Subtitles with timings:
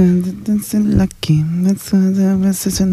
[0.00, 2.84] Lucky, that's why the message I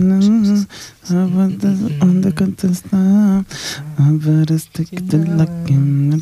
[1.32, 1.64] want
[2.04, 3.46] on the contestar.
[3.98, 5.74] But I stick to lucky.
[5.76, 6.22] And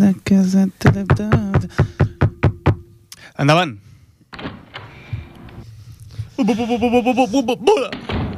[0.00, 1.52] that cause I tell them
[3.38, 3.78] Endavant.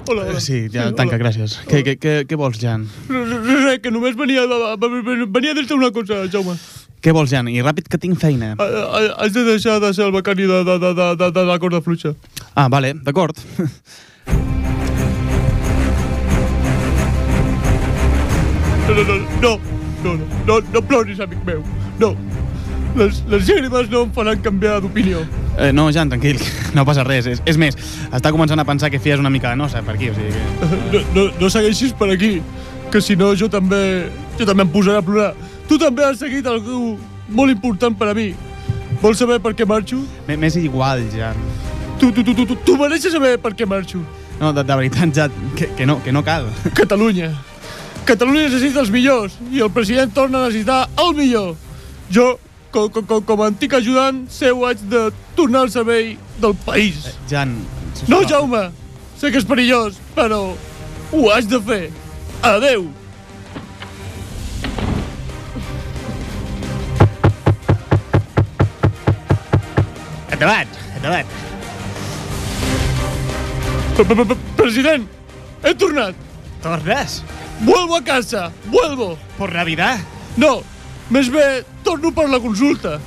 [0.08, 0.40] Hola.
[0.40, 1.18] Sí, ja Sí, tanca, hola.
[1.18, 1.60] gràcies.
[1.68, 2.88] Què, què, què, què vols, Jan?
[3.06, 6.56] Res, que només venia, venia a dir-te una cosa, Jaume.
[7.02, 7.46] Què vols, Jan?
[7.52, 8.54] I ràpid, que tinc feina.
[8.58, 11.44] Ha- ha- Has de deixar de ser el becari de, de, de, de, de, de
[11.46, 12.14] la corda fluixa.
[12.54, 13.36] Ah, vale, d'acord.
[18.88, 19.60] No, no, no, no,
[20.02, 21.62] no, no, no, no ploris, amic meu.
[22.00, 22.14] No.
[22.96, 25.20] Les, les llàgrimes no em faran canviar d'opinió.
[25.60, 26.40] Eh, no, Jan, tranquil,
[26.76, 27.28] no passa res.
[27.28, 27.76] És, és més,
[28.08, 30.72] està començant a pensar que fies una mica de nosa per aquí, o sigui que...
[30.94, 32.38] No, no, no segueixis per aquí,
[32.90, 34.08] que si no jo també,
[34.40, 35.30] jo també em posaré a plorar.
[35.68, 36.96] Tu també has seguit algú
[37.28, 38.30] molt important per a mi.
[39.02, 40.00] Vols saber per què marxo?
[40.26, 41.36] M'és igual, Jan.
[42.00, 44.00] Tu, tu, tu, tu, tu, tu mereixes saber per què marxo.
[44.40, 46.48] No, de, de veritat, Jan, que, que, no, que no cal.
[46.78, 47.32] Catalunya.
[48.08, 51.56] Catalunya necessita els millors i el president torna a necessitar el millor.
[52.10, 52.38] Jo,
[52.72, 57.10] com, com, com, com a antic ajudant, seu haig de tornar al servei del país.
[57.30, 57.58] Jan,
[58.08, 58.68] No, Jaume,
[59.18, 60.54] sé que és perillós, però
[61.12, 61.82] ho haig de fer.
[62.46, 62.86] Adeu.
[70.38, 71.26] Endavant, endavant.
[73.96, 75.08] P- p- p- President,
[75.64, 76.14] he tornat.
[76.62, 77.22] Tornes?
[77.60, 79.18] Vuelvo a casa, vuelvo.
[79.36, 79.98] Por Navidad?
[80.36, 80.62] No,
[81.10, 83.00] més bé, torno per la consulta.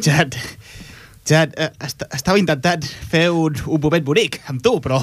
[0.00, 0.30] Jan,
[1.28, 4.98] Jan, eh, est estava intentant fer un, un moment bonic amb tu, però...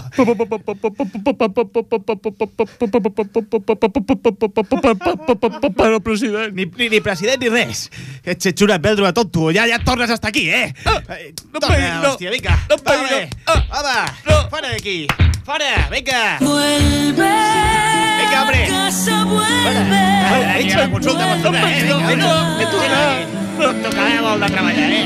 [5.78, 6.54] Però, president...
[6.54, 7.86] Ni, ni, ni president ni res.
[8.24, 9.48] Ets, ets una de tonto.
[9.56, 10.74] Ja, ja et tornes hasta aquí, eh?
[10.86, 12.12] Eh, no Torna, pegui, no.
[12.12, 12.58] hòstia, vinga.
[12.70, 13.20] No pegui, no.
[13.48, 13.64] Ah.
[13.80, 13.98] Home,
[14.30, 14.38] No.
[14.52, 15.08] fora d'aquí.
[15.46, 16.22] Fora, vinga.
[16.44, 17.34] Vuelve.
[18.20, 18.66] Venga, hombre.
[18.68, 20.04] Casa vuelve.
[20.30, 21.84] Fora, aquí a la consulta pots tocar, eh?
[21.84, 22.26] Vinga, No, vinga.
[22.26, 23.38] no, un no.
[23.60, 25.04] No et tocarà molt de treballar, eh?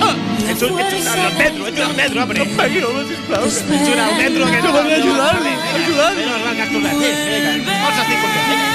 [0.53, 2.45] Ets un, ets un al metro, ets un al metro, hombre.
[2.57, 3.45] Pegui, home, sisplau.
[3.47, 6.25] Ets un al metro que No volia ajudar-li, ajudar-li.
[6.29, 6.95] No, has tornat.
[7.01, 7.77] Sí, vinga.
[7.83, 8.67] Pots estar content, vinga.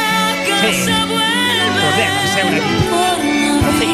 [0.59, 0.95] Vuelve.
[1.79, 2.77] Tornem a seure aquí.
[3.79, 3.89] Sí.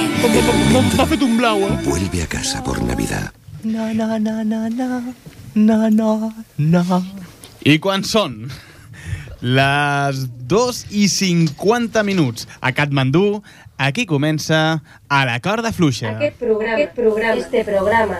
[0.96, 1.72] M'ha fet un blau, eh?
[1.84, 3.32] Vuelve a casa por Navidad.
[3.62, 5.14] No, no, no, no, no.
[5.54, 7.02] No, no, no.
[7.64, 8.48] I quan són?
[9.44, 13.42] Les 2 i 50 minuts a Katmandú,
[13.78, 16.16] aquí comença a la corda fluixa.
[16.16, 18.18] Aquest programa, aquest programa, este programa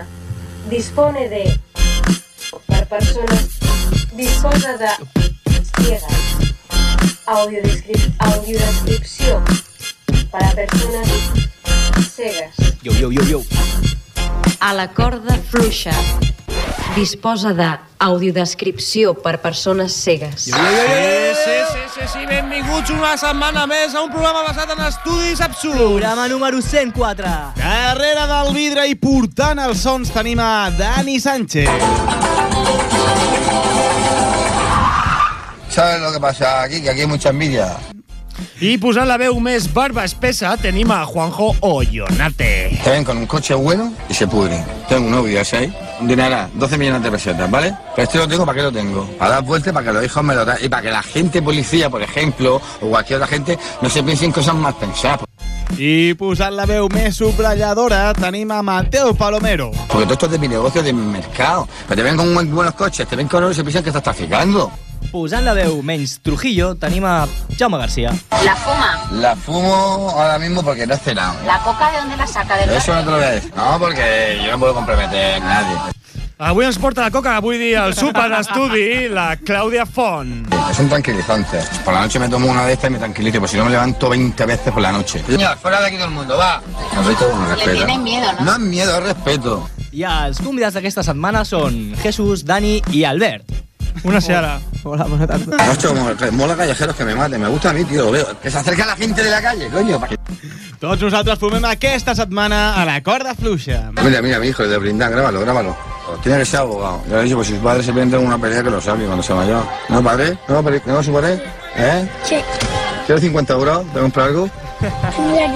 [0.69, 1.43] dispone de
[2.67, 3.59] per persones
[4.15, 4.91] disposa de
[5.75, 6.55] ciegas
[7.25, 9.41] audiodescrip, audiodescripció
[10.31, 11.09] per a persones
[12.13, 13.41] cegues Yo, yo, yo, yo.
[14.59, 15.91] A la corda fluixa.
[16.95, 20.47] Disposa d'audiodescripció per persones cegues.
[20.47, 25.41] Sí, sí, sí, sí, sí, benvinguts una setmana més a un programa basat en estudis
[25.43, 25.75] absurds.
[25.75, 27.33] Programa número 104.
[27.59, 31.69] Darrere del vidre i portant els sons tenim a Dani Sánchez.
[35.69, 36.81] ¿Sabes lo que pasa aquí?
[36.81, 37.75] Que aquí hay mucha envidia.
[38.63, 42.79] I posant la veu més barba espessa tenim a Juanjo Ollonate.
[42.83, 44.63] Te ven con un coche bueno y se pudren.
[44.87, 45.71] Tengo un novio ese
[46.01, 47.75] dineral, 12 millones de pesetas, ¿vale?
[47.95, 49.05] Pero este lo tengo, ¿para qué lo tengo?
[49.17, 50.57] Para dar vueltas, para que los hijos me lo den.
[50.61, 54.31] Y para que la gente policía, por ejemplo, o cualquier otra gente, no se piensen
[54.31, 55.21] cosas más pensadas.
[55.79, 59.71] I posant la veu més subratlladora tenim a Mateo Palomero.
[59.89, 61.67] Porque todo esto es de mi negocio, de mi mercado.
[61.87, 63.89] Pero te ven con buen- buenos coches, te ven con oro y se piensan que
[63.89, 64.71] estás traficando.
[65.11, 68.11] Posant la veu menys Trujillo, tenim a Jaume Garcia.
[68.43, 68.89] La fuma,
[69.21, 71.35] La fumo ahora mismo porque no he cenado.
[71.45, 73.53] la coca de dónde la saca del Eso no te lo voy a decir.
[73.55, 75.77] No, porque yo no puedo comprometer a nadie.
[76.37, 80.53] Avui ens porta la coca, vull dir, el super estudi, la Clàudia Font.
[80.69, 81.61] Es un tranquilizante.
[81.85, 83.71] Por la noche me tomo una de estas y me tranquilizo, pues si no me
[83.71, 85.23] levanto 20 veces por la noche.
[85.25, 86.61] Señor, fuera de aquí todo el mundo, va.
[86.93, 87.71] Respeto, no respeto.
[87.85, 88.41] tienen miedo, ¿no?
[88.43, 89.69] No es miedo, es respeto.
[89.95, 93.47] I els convidats d'aquesta setmana són Jesús, Dani i Albert.
[94.03, 94.59] Una seara.
[94.83, 95.57] Hola, bona tarda.
[95.57, 97.41] Macho, mola- mola callejeros que me maten.
[97.41, 98.39] Me gusta a mí, tío, lo veo.
[98.39, 99.99] Que se acerca la gente de la calle, coño.
[100.01, 100.17] que-
[100.79, 103.89] Tots nosaltres formem aquesta setmana a la corda fluixa.
[104.03, 105.75] Mira, mira, mi hijo, el de brindar, grábalo, grábalo.
[106.21, 107.01] Tiene que ser abogado.
[107.09, 108.79] Ya le he dicho, pues si su padre se pierde en una pelea que lo
[108.81, 109.65] sabe cuando sea mayor.
[109.89, 110.37] ¿No, padre?
[110.47, 110.81] ¿No, padre?
[110.85, 111.41] ¿No, su padre?
[111.77, 112.07] ¿Eh?
[112.23, 112.35] Sí.
[113.07, 113.85] ¿Quieres 50 euros?
[113.93, 114.49] ¿Te comprar algo?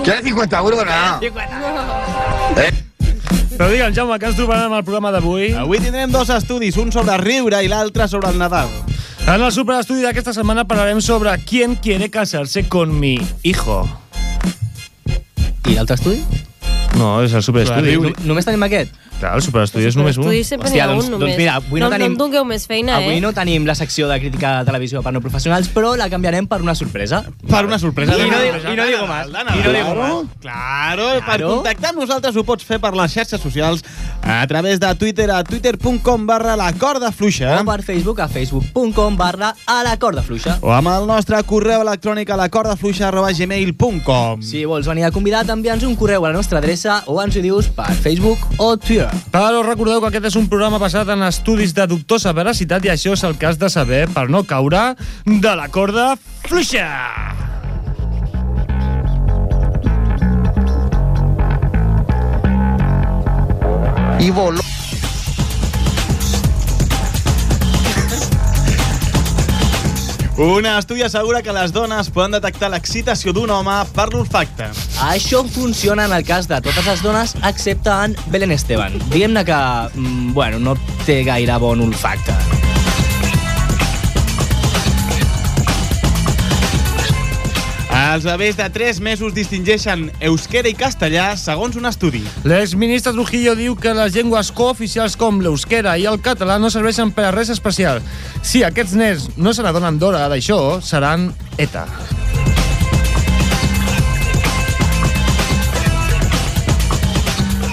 [0.04, 0.86] ¿Quieres 50 euros?
[0.86, 1.20] No.
[2.62, 2.84] ¿Eh?
[3.60, 5.50] Però digue'm, Jaume, què ens trobarem al programa d'avui?
[5.60, 8.70] Avui tindrem dos estudis, un sobre riure i l'altre sobre el Nadal.
[9.26, 13.82] En el superestudi d'aquesta setmana parlarem sobre quién quiere casarse con mi hijo.
[15.68, 16.24] I l'altre estudi?
[16.96, 17.98] No, és el superestudi.
[18.00, 18.96] No, només tenim aquest?
[19.20, 20.24] Clar, el superestudi és només un.
[20.24, 21.38] Estudis sempre Hòstia, ha doncs- un doncs només.
[21.38, 23.22] mira, avui no no, tenim- no em dongueu més feina, Avui eh?
[23.22, 26.62] no tenim la secció de crítica de televisió per no professionals, però la canviarem per
[26.62, 27.26] una sorpresa.
[27.50, 28.16] Per una sorpresa.
[28.16, 29.28] I no, i no digo más.
[29.28, 30.26] I no digo Claro, más.
[30.40, 31.56] claro, per Claro.
[31.56, 33.84] contactar amb nosaltres ho pots fer per les xarxes socials
[34.22, 39.18] a través de Twitter a twitter.com barra la corda fluixa O per Facebook a facebook.com
[39.18, 40.58] barra a la corda fluixa.
[40.62, 45.04] o amb el nostre correu electrònic a la corda fluixa arroba gmail.com Si vols venir
[45.06, 48.40] a convidat, envia'ns un correu a la nostra adreça o ens ho dius per Facebook
[48.58, 49.09] o Twitter.
[49.30, 53.14] Però recordeu que aquest és un programa basat en estudis de dubtosa veracitat i això
[53.14, 54.96] és el que has de saber per no caure
[55.26, 56.16] de la corda
[56.48, 56.88] fluixa.
[64.20, 64.62] Y voló.
[70.40, 74.70] Un estudi assegura que les dones poden detectar l'excitació d'un home per l'olfacte.
[75.04, 78.96] Això funciona en el cas de totes les dones, excepte en Belén Esteban.
[79.10, 79.60] Diguem-ne que,
[80.00, 82.59] mm, bueno, no té gaire bon olfacte.
[88.10, 92.24] Els bebès de 3 mesos distingeixen euskera i castellà segons un estudi.
[92.42, 97.28] L'exministre Trujillo diu que les llengües cooficials com l'euskera i el català no serveixen per
[97.28, 98.02] a res especial.
[98.42, 101.28] Si aquests nens no se n'adonen d'hora d'això, seran
[101.62, 101.86] ETA.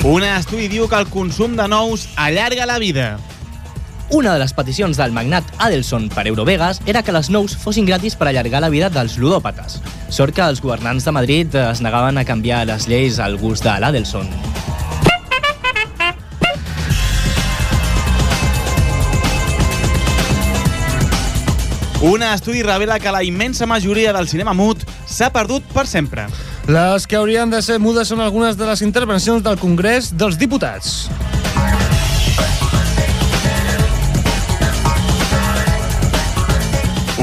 [0.04, 3.08] Un estudi diu que el consum de nous allarga la vida.
[4.08, 8.14] Una de les peticions del magnat Adelson per Eurovegas era que les nous fossin gratis
[8.14, 9.80] per allargar la vida dels ludòpates.
[10.14, 13.74] Sort que els governants de Madrid es negaven a canviar les lleis al gust de
[13.82, 14.30] l'Adelson.
[22.06, 26.28] Un estudi revela que la immensa majoria del cinema mut s'ha perdut per sempre.
[26.70, 31.08] Les que haurien de ser mudes són algunes de les intervencions del Congrés dels Diputats.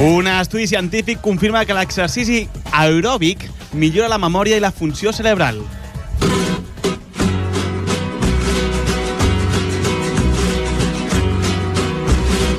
[0.03, 2.41] Un estudi científic confirma que l'exercici
[2.75, 3.45] aeròbic
[3.79, 5.61] millora la memòria i la funció cerebral.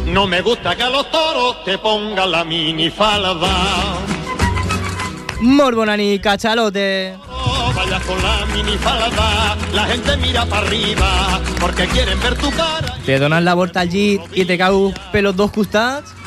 [0.06, 3.52] No me gusta que a los toros te pongan la minifalda.
[5.43, 7.19] Molt bona nit, cachalote!
[7.76, 12.96] Vayas con la minifalda, la gente mira para arriba porque quieren ver tu cara.
[13.05, 16.24] Te donen la volta al llit i te cau pelos dos costats?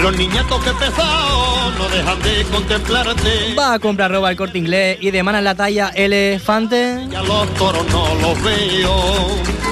[0.00, 3.54] Los niñatos que pesados no dejan de contemplarte.
[3.58, 7.06] Va a comprar roba al corte inglés y demanan la talla elefante?
[7.10, 9.62] Y a los toros no los veo.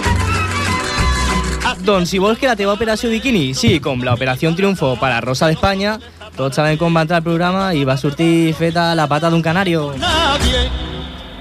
[1.84, 5.49] Doncs si vols que la teva operació bikini sigui com l'operació Triunfo per a Rosa
[5.49, 5.94] d'Espanya,
[6.37, 9.94] tots sabem com va entrar el programa i va sortir feta la pata d'un canario.
[9.96, 10.69] Nadie.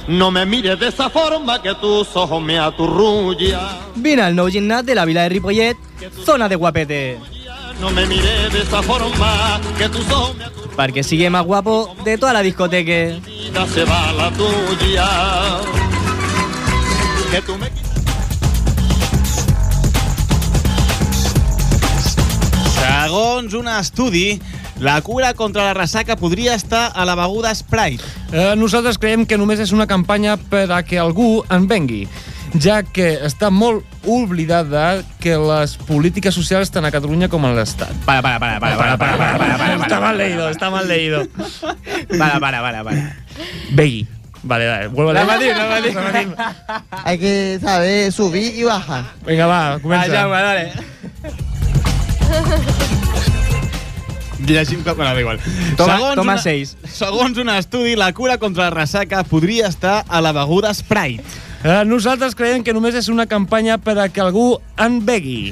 [0.08, 3.92] No me mires de esa forma que tus ojos me aturrullan.
[3.96, 5.78] Vine al nou gimnàs de la vila de Ripollet,
[6.26, 7.20] zona de guapete,
[7.80, 10.76] No me mires de esa forma que tus ojos me aturrullan.
[10.80, 13.20] perquè sigui más guapo de toda la discoteca.
[13.74, 15.08] Se va la tuya.
[17.32, 17.70] Que tú me
[22.80, 24.40] Segons un estudi,
[24.80, 28.04] la cura contra la ressaca podria estar a la beguda Sprite.
[28.32, 32.08] Eh, nosaltres creiem que només és una campanya per a que algú en vengui,
[32.58, 37.92] ja que està molt oblidada que les polítiques socials tant a Catalunya com a l'Estat.
[38.08, 41.28] Para, para, para, para, para, para, para, para, para, Está mal leído, está mal leído.
[42.18, 43.16] para, para, para, para.
[43.72, 44.08] Vegui.
[44.42, 45.28] Vale, vale, vuelvo a leer.
[45.28, 45.96] Repetim, repetim.
[46.00, 46.34] Repetim.
[47.04, 49.04] Hay que saber subir y bajar.
[49.28, 50.08] Vinga, va, comença.
[50.08, 50.72] Ah, Jaume, dale.
[54.46, 54.84] Llegim.
[54.84, 55.40] Bueno, da igual.
[55.78, 56.78] Toma- segons toma una, seis.
[56.88, 61.24] Segons un estudi, la cura contra la ressaca podria estar a la beguda Sprite.
[61.60, 65.52] Eh, nosaltres creiem que només és una campanya per a que algú en begui,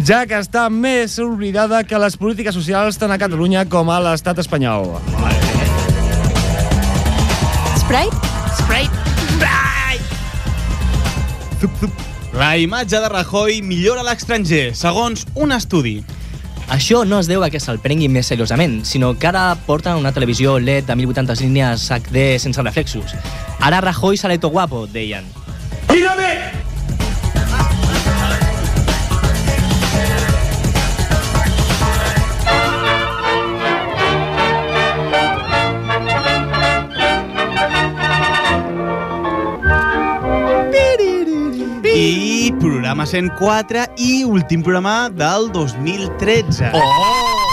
[0.00, 4.40] ja que està més oblidada que les polítiques socials tant a Catalunya com a l'estat
[4.40, 4.94] espanyol.
[7.76, 8.32] Sprite?
[12.34, 15.98] La imatge de Rajoy millora a l'estranger, segons un estudi.
[16.68, 20.12] Això no es deu a que se'l prenguin més seriosament, sinó que ara porten una
[20.16, 23.14] televisió LED de 1080 línies HD sense reflexos.
[23.60, 25.24] Ara Rajoy sale to guapo, deien.
[25.92, 26.63] I
[42.60, 46.70] programa programa 104 i últim programa del 2013.
[46.74, 47.44] Oh!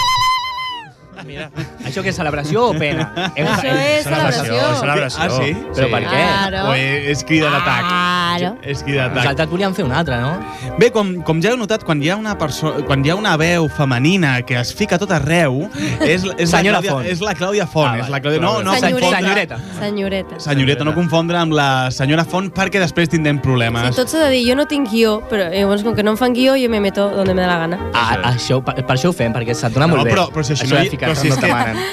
[1.91, 3.09] Això què és celebració o pena?
[3.35, 4.59] Això és celebració.
[4.79, 5.25] celebració.
[5.25, 5.51] Ah, sí?
[5.75, 6.21] Però per què?
[6.21, 6.61] Claro.
[6.69, 6.75] O
[7.11, 7.87] és crida d'atac?
[7.89, 8.51] Claro.
[8.63, 9.17] És crida d'atac.
[9.17, 10.77] Nosaltres volíem fer un altre, no?
[10.79, 13.33] Bé, com, com ja heu notat, quan hi ha una persona, quan hi ha una
[13.41, 15.65] veu femenina que es fica tot arreu,
[15.99, 17.09] és, és, Senyora la, Clàudia, Font.
[17.11, 17.89] és la Clàudia Font.
[17.91, 18.21] Ah, és la.
[18.21, 19.17] Clàudia, no, no, Senyoreta.
[19.19, 19.59] Senyoreta.
[19.79, 20.39] Senyoreta.
[20.45, 23.89] Senyoreta, no confondre amb la senyora Font perquè després tindrem problemes.
[23.89, 26.19] Sí, tot s'ha de dir, jo no tinc guió, però llavors com que no em
[26.21, 27.81] fan guió, jo me meto donde me da la gana.
[27.97, 30.15] Ah, això, per, per això ho fem, perquè se't dona molt no, bé.
[30.15, 31.49] però, però si això, això no, ficar però si no és que.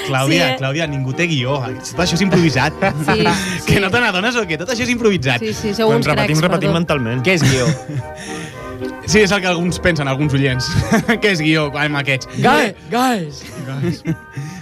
[0.07, 0.57] Clàudia, Sí, eh?
[0.59, 1.59] Clàudia, ningú té guió.
[1.91, 2.73] Tot això és improvisat.
[3.05, 3.23] Sí,
[3.67, 3.79] que sí.
[3.83, 4.57] no te n'adones o què?
[4.61, 5.39] Tot això és improvisat.
[5.43, 6.79] Sí, sí, sou Quan uns repetim, cracs, repetim perdó.
[6.79, 7.25] mentalment.
[7.25, 7.67] Què és guió?
[9.09, 10.67] Sí, és el que alguns pensen, alguns oients.
[11.21, 12.29] que és guió, amb aquests.
[12.39, 14.03] Guys, guys!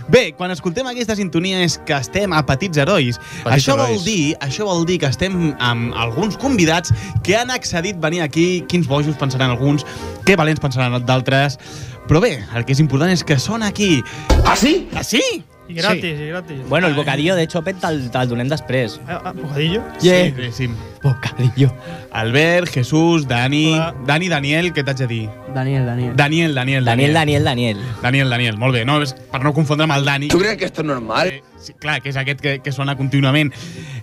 [0.08, 3.18] Bé, quan escoltem aquesta sintonia és que estem a Petits Herois.
[3.20, 4.06] Petits això vol Herois.
[4.08, 6.94] dir, això vol dir que estem amb alguns convidats
[7.28, 8.64] que han accedit venir aquí.
[8.72, 9.84] Quins bojos pensaran alguns,
[10.24, 11.60] que valents pensaran d'altres.
[12.08, 14.02] Però bé, el que és important és que són aquí.
[14.46, 14.88] ¿Ah, sí?
[14.96, 15.22] Ah, sí?
[15.68, 16.60] I gratis, i gratis.
[16.70, 18.96] Bueno, el bocadillo de Chopet te'l te'l donem després.
[19.04, 19.82] Ah, ah, bocadillo?
[20.00, 20.32] Yeah.
[20.32, 20.70] Sí, sí.
[21.04, 21.74] Bocadillo.
[22.14, 23.74] Albert, Jesús, Dani...
[23.74, 23.94] Hola.
[24.08, 25.26] Dani, Daniel, què t'haig de dir?
[25.54, 26.16] Daniel, Daniel.
[26.16, 27.84] Daniel, Daniel, Daniel, Daniel, Daniel.
[28.02, 28.86] Daniel, Daniel, molt bé.
[28.88, 30.32] No, és per no confondre amb el Dani.
[30.32, 31.28] ¿Tú crees que esto es normal?
[31.28, 33.52] Eh, sí, clar, que és aquest que, que sona contínuament.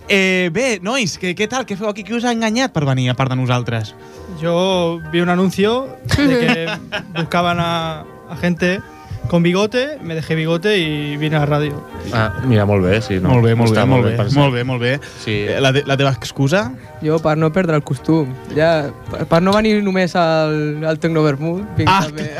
[0.05, 1.65] Eh, bé, nois, què, què tal?
[1.65, 2.05] Què feu aquí?
[2.05, 3.95] Qui us ha enganyat per venir, a part de nosaltres?
[4.39, 6.69] Yo vi un anuncio de que
[7.19, 8.81] buscaban a, a gente
[9.27, 11.83] con bigote, me dejé bigote y vine a la radio.
[12.13, 13.15] Ah, mira, molt bé, sí.
[13.19, 14.99] No, molt bé, molt Està bé, molt bé, molt bé, molt bé.
[15.23, 15.31] Sí.
[15.47, 16.71] Eh, La, te- la teva excusa?
[17.01, 18.31] Jo, per no perdre el costum.
[18.55, 22.29] Ja, per, per no venir només al, al Tecnovermut, vinc Ah, també.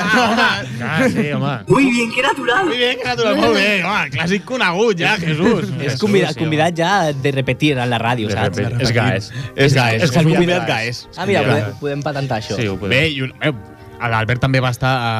[0.85, 1.53] Ah, sí, home.
[1.67, 2.65] Muy bien, que natural,
[3.37, 3.83] molt bé.
[3.83, 5.71] Home, clàssic conegut ja, Jesús.
[5.85, 8.59] És convidat, convidat ja de repetir a la ràdio, De saps?
[8.79, 9.31] És gaes.
[9.55, 11.05] És gaes, és, convidat gaes.
[11.17, 12.55] Ah, mira, podem, podem patentar això.
[12.59, 12.95] Sí, ho podem.
[12.95, 13.51] Bé, i un, eh,
[13.99, 15.11] l'Albert també va estar a,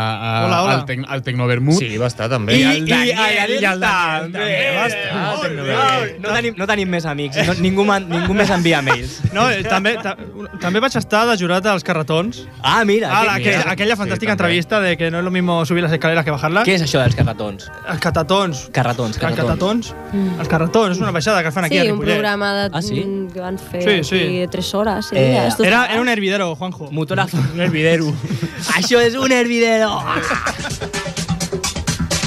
[0.42, 0.74] a, Hola, hola.
[0.74, 1.80] al, tec, al Tecnovermut.
[1.80, 2.56] Sí, va estar també.
[2.58, 4.40] I, I- el i- Daniel, i el i el Daniel també.
[4.40, 5.56] també va estar.
[5.66, 6.18] Bé.
[6.20, 9.22] No tenim, no tenim més amics, no, ningú, man, ningú més envia mails.
[9.36, 10.16] No, eh, també, ta,
[10.62, 12.46] també vaig estar de jurat als carretons.
[12.64, 13.72] Ah, mira, Ah, què, la, que, mira.
[13.72, 16.66] aquella fantàstica Sí, entrevista de que no es lo mismo subir las escaleras que bajarlas.
[16.68, 17.70] què és això dels carratons?
[17.90, 18.70] Els catatons.
[18.72, 19.50] Carratons, Els carratons.
[19.50, 19.94] catatons.
[20.14, 20.40] Mm.
[20.40, 22.16] Els carretons, és una baixada que fan aquí Sí, a un Ripollet.
[22.16, 23.04] programa de, Ah, sí?
[23.34, 24.16] que van fer Sí, sí.
[24.24, 25.06] aquí de tres hores.
[25.08, 26.90] Sí, Eh, Era, era un hervidero, Juanjo.
[26.92, 27.28] Motor a...
[27.54, 28.06] Un hervidero.
[28.74, 30.02] Això és un hervidero!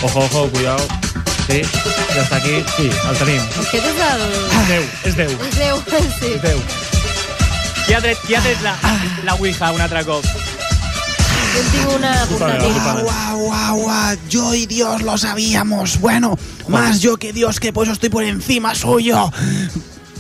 [0.03, 0.87] Ojo, ojo, cuidado.
[1.49, 1.63] Sí,
[2.15, 2.61] ja està aquí.
[2.77, 3.43] Sí, el tenim.
[3.63, 4.23] Aquest és el...
[4.69, 5.33] Déu, és Déu.
[5.49, 5.81] És Déu,
[6.21, 6.35] sí.
[6.45, 6.61] Déu.
[7.87, 8.77] Qui ha tret, qui ha tret la,
[9.25, 10.27] la Ouija un altre cop?
[11.59, 12.77] En tinc una portàtil.
[13.01, 15.99] Guau, guau, guau, yo y Dios lo sabíamos.
[15.99, 16.37] Bueno,
[16.69, 19.33] más yo que Dios, que pues estoy por encima suyo.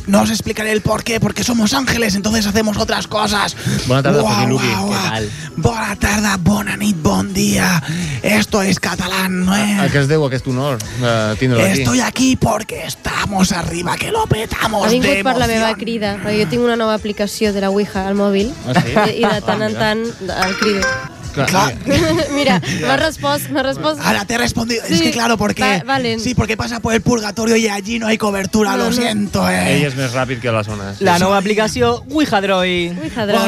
[0.08, 3.54] No os explicaré el por qué, porque somos ángeles, entonces hacemos otras cosas.
[3.86, 4.66] Joaquín Luqui.
[4.66, 5.10] guau, Què guau.
[5.10, 5.30] tal?
[5.56, 7.82] Bona tarda, bona nit, bon día.
[8.22, 9.92] Esto es catalán, ¿no A es?
[9.92, 11.80] què es deu aquest honor de tindre'l aquí?
[11.82, 16.16] Estoy aquí porque estamos arriba, que lo petamos Ha de vingut per la meva crida,
[16.24, 18.94] perquè jo tinc una nova aplicació de la Ouija al mòbil Ah, sí?
[19.18, 20.88] i, i de tant en tant el crido.
[22.34, 22.60] Mira,
[22.96, 24.00] respost, m'ha respost...
[24.02, 24.82] Ahora te he respondido.
[24.84, 25.62] es Sí, que claro, porque.
[25.62, 25.98] va-.
[26.18, 28.92] Sí, porque pasa por el purgatorio y allí no hay cobertura, No, lo no.
[28.92, 29.76] siento, eh.
[29.76, 31.00] Ell és més ràpid que les zones.
[31.00, 32.02] La nova aplicació.
[32.10, 32.92] Ouija Droid.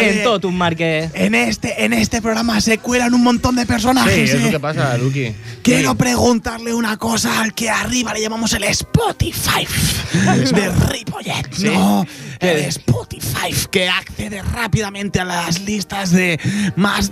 [0.00, 1.10] En tot un marque.
[1.14, 4.30] En este, en este programa se cuelan un montón de Sí, personajes.
[4.30, 4.50] és el eh.
[4.50, 5.34] que passa, Luqui.
[5.62, 9.66] Quiero preguntarle una cosa al que arriba le llamamos el Spotify
[10.54, 12.06] de Ripollet, ¿no?
[12.40, 16.38] El Spotify que accede rápidamente a las listas de
[16.76, 17.10] más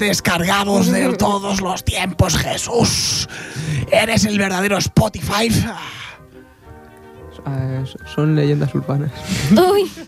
[0.65, 3.29] de todos los tiempos, Jesús.
[3.93, 5.49] ¿Eres el verdadero Spotify?
[7.49, 9.11] Eh, són leyendas urbanas.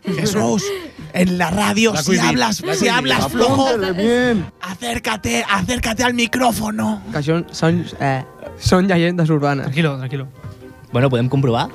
[0.05, 0.65] Jesús,
[1.15, 4.45] en la radio, La si hablas, la si hablas flojo, bien.
[4.61, 7.01] acércate, acércate al micrófono.
[7.13, 7.47] Que són,
[8.01, 8.25] eh,
[8.59, 9.67] són llegendes urbanes.
[9.71, 10.27] Tranquilo, tranquilo.
[10.93, 11.71] Bueno, podem comprovar?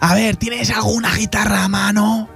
[0.00, 2.28] A ver, ¿tienes alguna guitarra a mano?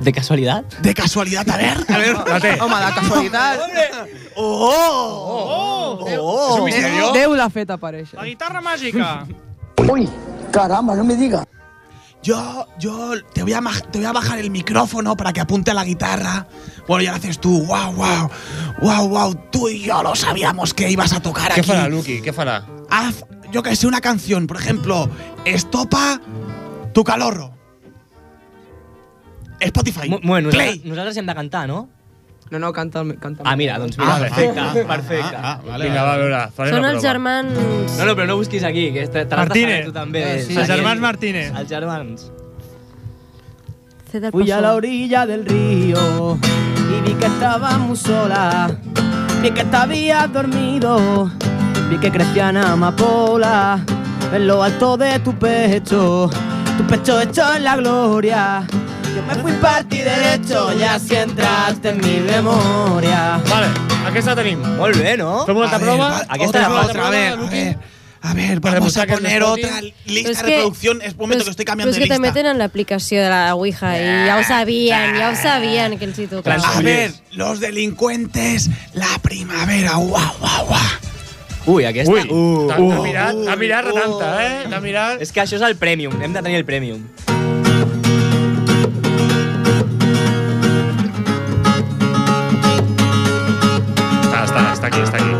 [0.00, 0.78] De casualitat?
[0.80, 1.78] De casualidad, a ver.
[1.88, 2.60] A ver, La té.
[2.60, 3.60] Home, de casualitat.
[4.36, 5.98] ¡Oh!
[6.06, 6.06] Oh!
[6.06, 7.12] ¿Es un misterio?
[7.12, 8.18] Déu l'ha fet aparèixer.
[8.18, 9.26] La guitarra mágica.
[12.22, 13.60] Yo, yo te voy, a,
[13.92, 16.48] te voy a bajar el micrófono para que apunte a la guitarra.
[16.88, 17.64] Bueno, ya lo haces tú.
[17.64, 18.30] Wow, wow.
[18.82, 19.34] Wow, wow.
[19.52, 21.70] Tú y yo lo sabíamos que ibas a tocar Què aquí.
[21.70, 22.20] farà, Luqui?
[22.22, 22.64] Què farà?
[22.90, 23.22] Haz,
[23.52, 24.48] yo que sé, una canción.
[24.48, 25.08] Por ejemplo,
[25.44, 26.20] Estopa
[26.92, 27.55] tu calorro.
[29.60, 30.08] Spotify.
[30.08, 30.82] Mo- Bueno, Play.
[30.84, 31.88] nosaltres, hem de cantar, no?
[32.50, 33.02] No, no, canta.
[33.18, 35.36] Canta Ah, mira, doncs mira, Ah, perfecte, perfecte.
[35.36, 37.52] Ah, vale, Vinga, va, a veure, farem són els germans...
[37.98, 39.70] No, no, però no busquis aquí, que te, te l'has de Martínez.
[39.80, 40.22] saber tu també.
[40.36, 40.54] Eh, sí.
[40.56, 41.52] Els germans Martínez.
[41.58, 42.30] Els germans.
[44.30, 46.38] Fui a la orilla del río
[46.88, 48.70] y vi que estaba muy sola.
[49.42, 51.30] Vi que te habías dormido,
[51.90, 53.80] vi que crecían amapolas
[54.32, 56.30] en lo alto de tu pecho,
[56.78, 58.66] tu pecho hecho en la gloria.
[59.28, 63.40] Me fui parti derecho y así entraste en mi memoria.
[63.48, 63.66] Vale,
[64.06, 64.60] aquesta tenim.
[64.78, 65.44] Molt bé, no?
[65.46, 66.08] Fem una altra prova.
[66.10, 67.06] va, Aquesta otra, era otra, fàcil.
[67.06, 67.78] a ver, a ver.
[68.22, 71.02] A ver, vamos a es poner otra lista Pero es de que- reproducción.
[71.02, 72.20] Es momento Pero que estoy Pero cambiando es de que te lista.
[72.28, 76.06] meten en la aplicació de la Ouija y ya ho sabían, ya ho sabían que
[76.06, 76.56] hi tocava.
[76.76, 80.80] A ver, los delincuentes, la primavera, guau, guau, guau.
[81.66, 82.12] Ui, aquesta...
[82.12, 84.66] Ui, uh, t'ha mirat, t'ha mirat retanta, eh?
[84.70, 85.20] T'ha mirat...
[85.20, 87.02] És que això és el Premium, hem de tenir el Premium.
[94.86, 95.30] Està, aquí, està aquí.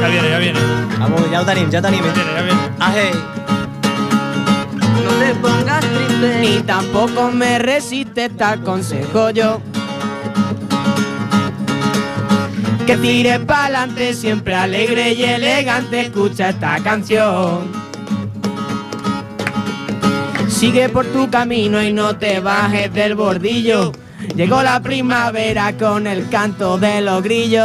[0.00, 0.60] Ya viene, ya viene.
[0.98, 2.04] Vamos, ja ho tenim, ja ho tenim.
[2.04, 2.60] Ya viene, ya viene.
[2.78, 3.12] Ah, hey.
[5.02, 9.60] No te pongas triste, ni tampoco me resistes, te aconsejo yo.
[12.86, 17.72] Que tires pa'lante, siempre alegre y elegante, escucha esta canción.
[20.48, 24.03] Sigue por tu camino y no te bajes del bordillo.
[24.36, 27.62] Llegó la primavera con el canto de los grillos.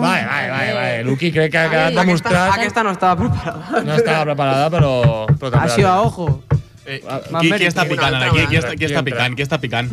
[0.00, 1.04] Vale, vale, vale, vale.
[1.04, 2.52] Luqui crec que ha quedat demostrat...
[2.58, 3.82] Aquesta no estava preparada.
[3.86, 4.92] No estava preparada, però...
[5.38, 6.42] però també Ha sido a ojo.
[6.84, 8.30] Eh, Más qui, qui està picant ara?
[8.34, 9.36] Qui, qui, està, qui està picant?
[9.38, 9.88] Qui està picant?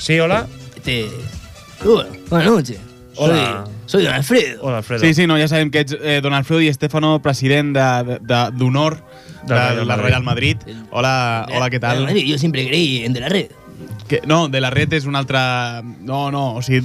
[0.00, 0.46] Sí, hola?
[0.76, 1.06] Este...
[1.84, 2.78] Bueno, buenas noches.
[3.16, 3.64] Hola.
[3.84, 4.62] Soy, soy Don Alfredo.
[4.62, 5.04] Hola, Alfredo.
[5.04, 8.50] Sí, sí, no, ja sabem que ets eh, Don Alfredo i Estefano, president de- de-
[8.56, 8.96] d'honor
[9.44, 10.08] de, de, Del de Real la Madrid.
[10.10, 10.56] Real Madrid.
[10.90, 12.06] Hola, hola, què tal?
[12.16, 13.50] Yo siempre creí en De la Red.
[14.10, 15.82] Que, no, de la red és una altra...
[16.02, 16.82] No, no, o sigui...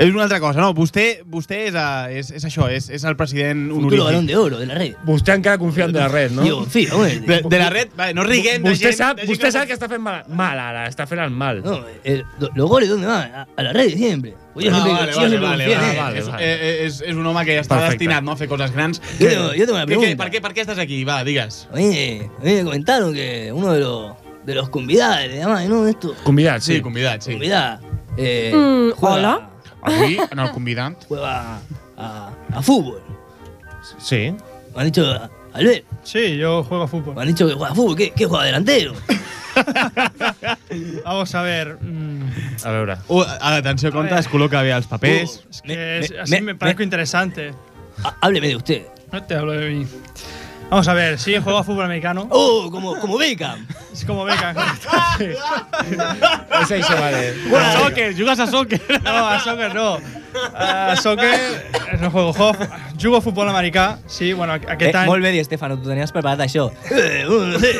[0.00, 0.70] És una altra cosa, no.
[0.72, 4.28] Vostè, vostè és, a, és, és això, és, és el president Futuro balón honorífic.
[4.30, 4.94] de oro de la Red.
[5.04, 6.46] Vostè encara confia en De la Red, no?
[6.46, 7.18] Yo confío, hombre.
[7.26, 8.96] De, de la red, vale, no riguem de Vostè gent...
[8.96, 11.34] sap, de gent vostè que- sap que està fent mal, mal ara, està fent el
[11.34, 11.60] mal.
[11.66, 13.34] No, el- lo- los goles, ¿dónde van?
[13.42, 14.32] A, a la red siempre.
[14.56, 16.46] Yo Ah, vale, vale, vale, vale, vale, és, vale.
[16.48, 17.98] eh, és, és un home que està Perfecte.
[17.98, 19.02] destinat no, a fer coses grans.
[19.18, 20.24] Tengo, yo tengo una Què, què, pregunta.
[20.24, 21.02] per, què, per què estàs aquí?
[21.04, 21.66] Va, digues.
[21.72, 21.90] A mí,
[22.24, 24.12] a mí me comentaron que uno de los,
[24.44, 25.86] de los convidados, además, ¿no?
[25.86, 26.80] Esto, Convidat, Sí, sí.
[26.80, 27.32] convidat, sí.
[27.32, 27.80] convidada,
[28.16, 29.50] eh, Mm, juega, hola.
[30.30, 30.94] En el convidat.
[31.08, 31.58] juega
[31.96, 33.02] a, a fútbol.
[33.98, 34.34] Sí.
[34.74, 35.04] Me han dicho,
[35.52, 37.18] Albert, Sí, yo juego a me fútbol.
[37.18, 37.96] han dicho que juega a fútbol.
[37.96, 38.92] ¿Qué, qué juega delantero?
[41.04, 41.76] Vamos a ver.
[41.80, 42.30] mm,
[42.64, 42.96] A veure.
[43.08, 45.42] Uh, atenció, compte, es col·loca bé els papers.
[45.50, 47.52] es Me- que es- me- así me- me, parezco interesante.
[48.20, 48.86] Hábleme de usted.
[49.12, 49.86] No te hablo de mí.
[50.70, 52.28] Vamos a ver, sí, juego a fútbol americano.
[52.30, 53.66] Oh, como, como Beckham.
[53.92, 54.54] Es como Beckham.
[55.18, 57.34] És això, vale.
[57.58, 58.80] A soccer, jugues a soccer.
[59.02, 59.98] No, a soccer no.
[60.54, 61.36] A soccer
[62.00, 62.32] no juego.
[62.32, 62.66] Juego,
[63.00, 63.98] jugo a futbol americà.
[64.06, 65.06] Sí, bueno, aquest Eh, any...
[65.08, 66.68] molt bé, Di Stefano, tu tenies preparat això.
[66.90, 67.72] Eh, uh, no sé.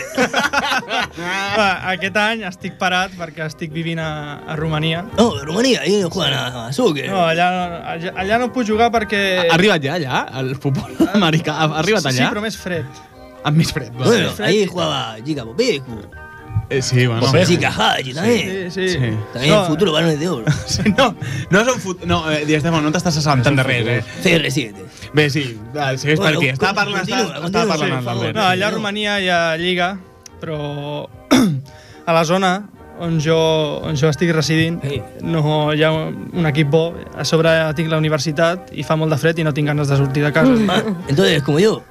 [1.57, 4.11] Va, aquest any estic parat perquè estic vivint a,
[4.47, 5.05] a Romania.
[5.17, 7.09] No, de Rumanía, ahí no juegan a, a soccer.
[7.11, 7.49] No, allà,
[7.95, 9.23] allà, allà no puc jugar perquè...
[9.49, 11.57] Ha arribat ja, allà, el futbol americà?
[11.61, 12.31] Ha arribat Sí, allà?
[12.35, 12.87] però més fred.
[13.45, 13.93] Amb més fred.
[13.97, 14.05] va.
[14.11, 16.01] Bueno, ahí jugaba Giga Popescu,
[16.71, 17.27] Eh, sí, bueno.
[17.45, 18.71] Giga Haji también.
[18.71, 18.95] Sí, sí.
[18.95, 19.11] Sí.
[19.33, 19.65] También No.
[19.67, 20.45] futuro balones de oro.
[20.67, 21.17] Sí, no,
[21.51, 22.05] no són fut...
[22.07, 24.03] No, eh, Di Estefano, no t'estàs assabentant de res, eh?
[24.23, 24.85] CR7.
[25.13, 26.49] Bé, sí, va, segueix per Bueno, aquí.
[26.55, 28.37] Estava continua, parlant, estava, continua, estava continua, parlant sí, amb.
[28.39, 29.89] No, allà a Romania hi ha Lliga,
[30.41, 31.09] però
[32.07, 32.53] a la zona
[33.01, 33.37] on jo,
[33.83, 35.01] on jo estic residint Sí.
[35.25, 36.85] no hi ha un equip bo.
[37.19, 39.97] A sobre tinc la universitat i fa molt de fred i no tinc ganes de
[39.99, 40.55] sortir de casa.
[40.69, 41.83] Ah, entonces, como yo,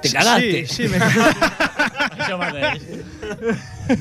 [0.00, 0.64] te cagaste.
[0.66, 1.02] Sí, sí, me
[2.16, 2.80] Això mateix.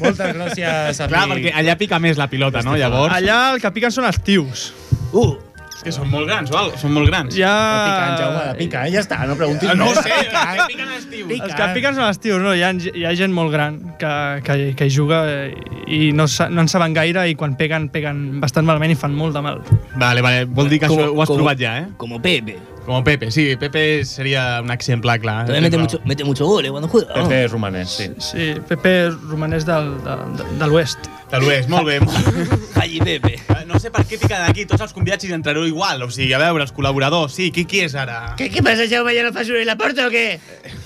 [0.02, 1.12] Moltes gràcies, amic.
[1.14, 2.76] Clar, perquè allà pica més la pilota, no?
[2.80, 3.14] Llavors...
[3.16, 4.70] Allà el que piquen són els tios.
[5.14, 5.36] Uh,
[5.76, 7.36] És que són molt grans, o algo, són molt grans.
[7.36, 7.52] Ja...
[7.52, 8.88] De picant, Jaume, de picant.
[8.94, 10.56] Ja està, no preguntis Ah, no sé, Picant.
[10.56, 11.34] que piquen els tios.
[11.36, 12.54] Els que piquen són els tios, no?
[12.56, 14.14] Hi ha, hi ha gent molt gran que,
[14.48, 15.52] que, que hi juga eh,
[15.92, 19.36] i no, no en saben gaire i quan peguen, peguen bastant malament i fan molt
[19.38, 19.62] de mal.
[20.00, 21.92] Vale, vale, vol dir que Como- això ho has como- provat ja, eh?
[22.02, 22.58] como Pepe.
[22.86, 25.46] Com Pepe, sí, Pepe seria un exemple clar.
[25.46, 27.16] También mete mucho, mete mucho goles cuando juega.
[27.16, 27.24] ¿no?
[27.24, 28.10] Pepe és romanès, sí.
[28.20, 31.10] Sí, Pepe romanès del, de, de, de l'oest.
[31.32, 31.98] De l'oest, molt bé.
[32.80, 33.40] Haji Pepe.
[33.66, 36.06] No sé per què piquen aquí tots els convidats i entrareu igual.
[36.06, 38.36] O sigui, a veure, els col·laboradors, sí, qui, qui és ara?
[38.38, 39.18] Què, què passa, Jaume?
[39.18, 40.28] Ja no fas soroll a la porta o què?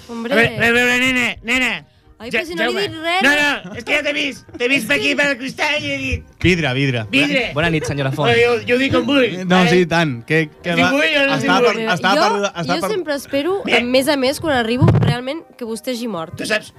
[0.07, 0.33] Hombre.
[0.33, 1.73] A veure, a veure, nena, nena.
[2.19, 2.81] Ai, Ja- però si no li Jaume.
[2.83, 3.21] he dit res.
[3.23, 4.45] No, no, és que ja t'he vist.
[4.57, 6.25] T'he vist per aquí, per el cristall, i he dit...
[6.43, 7.03] Vidre, vidre.
[7.13, 7.43] Vidre.
[7.55, 8.27] Bona nit, senyora Font.
[8.27, 9.37] Bueno, jo, jo dic com vull.
[9.47, 9.69] No, eh?
[9.71, 10.17] sí, i tant.
[10.27, 11.79] Que, que Sí vull o no estava vull?
[11.79, 13.77] per, estava jo, per, estava jo per, sempre espero, Bé.
[13.79, 16.35] a més a més, quan arribo, realment, que vostè hagi mort.
[16.35, 16.73] Tu saps...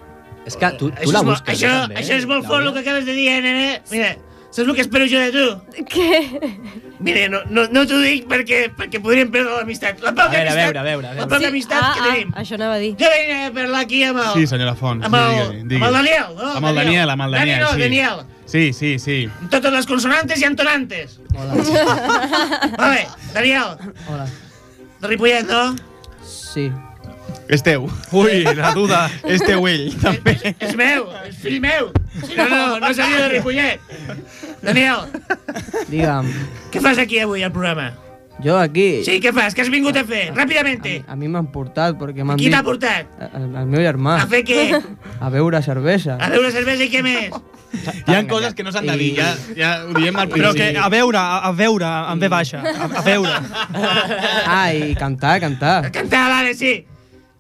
[0.44, 2.64] És que tu, tu Això la busques, això, jo, també, això és molt eh, fort
[2.66, 3.80] el que acabes de dir, eh, nena.
[3.90, 4.12] Mira,
[4.50, 5.84] saps el que espero jo de tu?
[5.90, 6.18] Què?
[7.00, 10.02] Mira, no, no, no t'ho dic perquè, perquè podríem perdre l'amistat.
[10.04, 11.30] La poca A veure, a amistat, veure, a veure, a la veure.
[11.30, 12.32] poca amistat ah, que tenim.
[12.34, 12.90] ah, això anava a dir.
[13.00, 14.32] Jo vinc a parlar aquí amb el...
[14.34, 15.04] Sí, senyora Font.
[15.06, 15.80] amb el, sí, digui, digui.
[15.80, 16.50] amb el Daniel, no?
[16.58, 17.80] Amb el Daniel, amb el Dani, Daniel, no, sí.
[17.86, 18.22] Daniel.
[18.50, 19.16] Sí, sí, sí.
[19.54, 21.18] Totes les consonantes i entonantes.
[22.82, 23.76] Vale, Daniel.
[24.10, 24.26] Hola.
[25.00, 25.76] De Ripollet, no?
[26.26, 26.66] Sí.
[27.50, 27.88] És teu.
[28.14, 29.00] Ui, la duda.
[29.26, 30.36] És teu ell, també.
[30.62, 31.90] És meu, és fill meu.
[32.22, 33.80] Si no, no, no seria de Ripollet.
[34.62, 35.08] Daniel,
[35.90, 36.30] Digue'm,
[36.70, 37.90] què fas aquí avui al programa?
[38.40, 39.02] jo aquí...
[39.04, 39.52] Sí, què fas?
[39.52, 40.30] Què has vingut a fer?
[40.32, 40.86] Ràpidament.
[41.12, 42.54] A mi m'han portat perquè m'han Qui dit...
[42.54, 43.10] t'ha portat?
[43.36, 44.14] El, el meu germà.
[44.22, 44.62] A fer què?
[45.20, 46.16] A beure cervesa.
[46.16, 47.36] A beure cervesa i què més?
[48.08, 50.72] Hi ha coses que no s'han de dir, ja, ja ho diem al Però principi.
[50.72, 52.62] que a veure, a, a veure, en ve baixa.
[52.64, 53.36] A, a veure.
[54.46, 55.76] Ah, i cantar, cantar.
[55.94, 56.72] Cantar, vale, sí.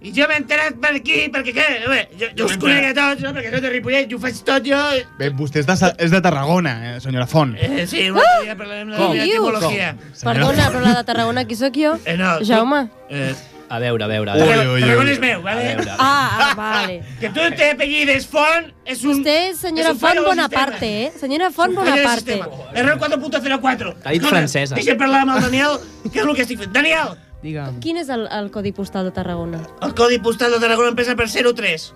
[0.02, 1.66] I jo m'he enterat per aquí, perquè què?
[1.84, 3.34] Veure, jo, jo us conec a tots, no?
[3.36, 4.78] Perquè soc de Ripollet, jo ho faig tot jo.
[5.18, 7.52] Bé, vostè és de, Sa- és de Tarragona, eh, senyora Font.
[7.60, 9.14] Eh, sí, un altre dia parlarem de la Com?
[9.16, 9.94] etimologia.
[10.24, 11.98] Perdona, però la de Tarragona, qui sóc jo?
[12.06, 12.88] Eh, no, tu- Jaume?
[13.10, 13.34] Eh,
[13.70, 14.30] A veure, a veure.
[14.32, 14.68] A Ui, veure.
[14.74, 15.12] ui, Tarragona ui.
[15.12, 15.60] és meu, vale?
[15.60, 15.90] A veure.
[15.96, 17.02] Ah, ah, vale.
[17.20, 19.20] Que tu te apellides Font és un...
[19.20, 21.12] Un fallo Font del Bonaparte, ¿eh?
[21.20, 22.32] Señora Font Bonaparte.
[22.32, 22.48] sistema.
[22.74, 23.94] Error 4.04.
[24.02, 24.74] T'ha dit francesa.
[24.74, 25.78] Deixa'm parlar amb el Daniel,
[26.10, 26.72] que és el que estic fent.
[26.74, 27.78] Daniel, Digue'm.
[27.80, 29.62] Quin és el, el codi postal de Tarragona?
[29.82, 31.94] el codi postal de Tarragona empieza per 03.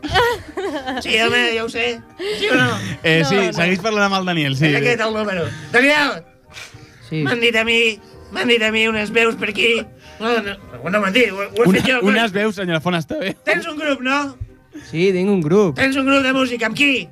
[1.05, 2.01] Sí, home, ja ho sé.
[2.39, 2.69] Sí o no?
[3.03, 3.53] Eh, sí, No, no.
[3.53, 4.67] segueix parlant amb el Daniel, sí.
[4.71, 5.45] És aquest el número.
[5.73, 6.23] Daniel,
[7.11, 7.21] Sí.
[7.27, 7.99] m'han dit a mi,
[8.33, 9.83] m'han dit a mi unes veus per aquí.
[10.21, 10.55] No, no,
[10.91, 12.01] no m'han dit, ho, ho he Una, fet jo.
[12.09, 13.35] unes veus, senyora Font, està bé.
[13.45, 14.39] Tens un grup, no?
[14.91, 15.77] Sí, tinc un grup.
[15.77, 16.67] Tens un grup de música.
[16.73, 17.07] Amb qui?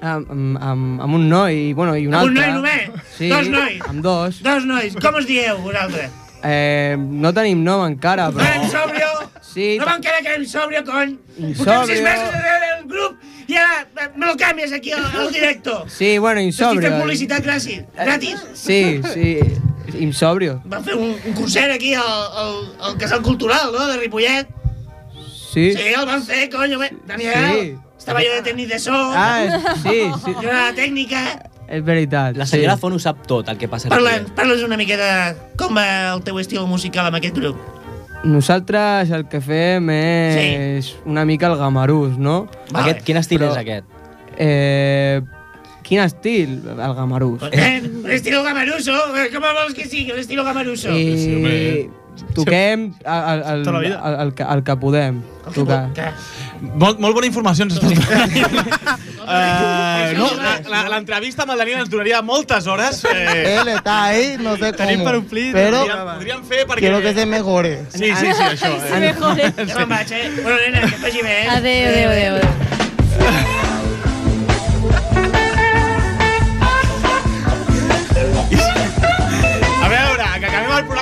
[0.00, 2.52] Amb, amb, amb, amb un noi, bueno, i un Amb un altre.
[2.52, 3.04] noi només?
[3.16, 3.80] Sí, Dos nois?
[3.88, 4.42] amb dos.
[4.44, 4.94] Dos nois.
[5.00, 6.10] Com us dieu, vosaltres?
[6.44, 8.44] Eh, no tenim nom encara, però...
[8.46, 9.08] Quedem sobrio?
[9.42, 9.76] Sí.
[9.80, 11.16] No van quedar quedem sobrio, cony?
[11.38, 11.64] Insòbrio.
[11.64, 13.16] Portem sis mesos darrere del grup
[13.48, 15.84] i ara eh, me lo canvies aquí al, al directo.
[15.88, 16.90] Sí, bueno, Estic insobrio.
[16.90, 17.82] fent publicitat gratis.
[17.96, 18.44] Gratis.
[18.54, 19.38] Sí, sí,
[19.98, 20.60] insobrio.
[20.66, 22.04] Van fer un, un concert aquí al,
[22.44, 22.54] al,
[22.90, 24.46] al Casal Cultural, no?, de Ripollet.
[25.48, 25.72] Sí.
[25.74, 26.78] Sí, el van fer, conyo.
[26.78, 26.92] bé.
[27.06, 27.76] Daniel, Sí.
[27.98, 28.92] estava jo de tècnic de so.
[28.94, 31.47] Ah, sí, sí, Jo era la tècnica.
[31.68, 32.36] És veritat.
[32.36, 32.80] La senyora sí.
[32.80, 35.10] Font ho sap tot, el que passa Parla'ns, parla'ns una mica de
[35.60, 37.58] com va el teu estil musical amb aquest grup.
[38.24, 42.46] Nosaltres el que fem és una mica el gamarús, no?
[42.72, 42.90] Vale.
[42.90, 43.86] Aquest, quin estil Però- és aquest?
[44.38, 45.20] Eh,
[45.82, 46.58] quin estil?
[46.74, 47.42] El gamarús.
[47.52, 50.90] Eh, l'estil gamaruso, eh, com vols que sigui, l'estil gamaruso?
[50.92, 51.88] I
[52.34, 55.22] toquem el, el, el, el, el, que, el que podem
[55.54, 55.92] tocar.
[55.94, 56.10] Que-
[56.58, 58.98] Molt, molt bona informació ens estàs donant.
[59.28, 63.02] uh, no, la- la- l'entrevista amb el Daniel ens duraria moltes hores.
[63.12, 65.10] Eh, Él está ahí, no sé Tenim cómo.
[65.10, 65.52] per omplir.
[65.52, 66.80] Pero podríem, podríem fer perquè...
[66.80, 67.74] quiero que se mejore.
[67.92, 68.72] Sí, sí, sí, això.
[68.72, 69.52] Sí, eh?
[69.68, 70.30] Ja me'n vaig, eh?
[70.42, 71.48] Bueno, nena, que faci bé, eh?
[71.58, 72.34] Adéu, adéu, adéu.
[72.36, 73.58] adéu.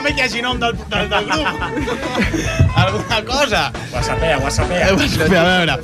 [0.06, 1.46] Veure, que hi hagi nom del, del, del grup.
[2.82, 3.72] Alguna cosa.
[3.92, 4.90] Whatsappea, whatsappea.
[4.92, 5.78] A veure.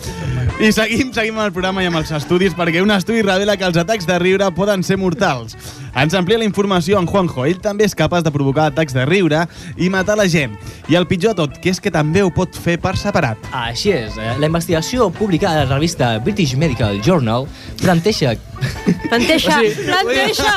[0.63, 3.67] I seguim, seguim amb el programa i amb els estudis perquè un estudi revela que
[3.67, 5.57] els atacs de riure poden ser mortals.
[5.99, 7.43] Ens amplia la informació en Juanjo.
[7.49, 9.43] Ell també és capaç de provocar atacs de riure
[9.77, 10.55] i matar la gent.
[10.89, 13.43] I el pitjor tot, que és que també ho pot fer per separat.
[13.65, 14.37] Així és, eh?
[14.39, 17.49] la investigació publicada a la revista British Medical Journal
[17.83, 18.37] planteja...
[19.09, 19.59] Planteja,
[19.89, 20.53] planteja,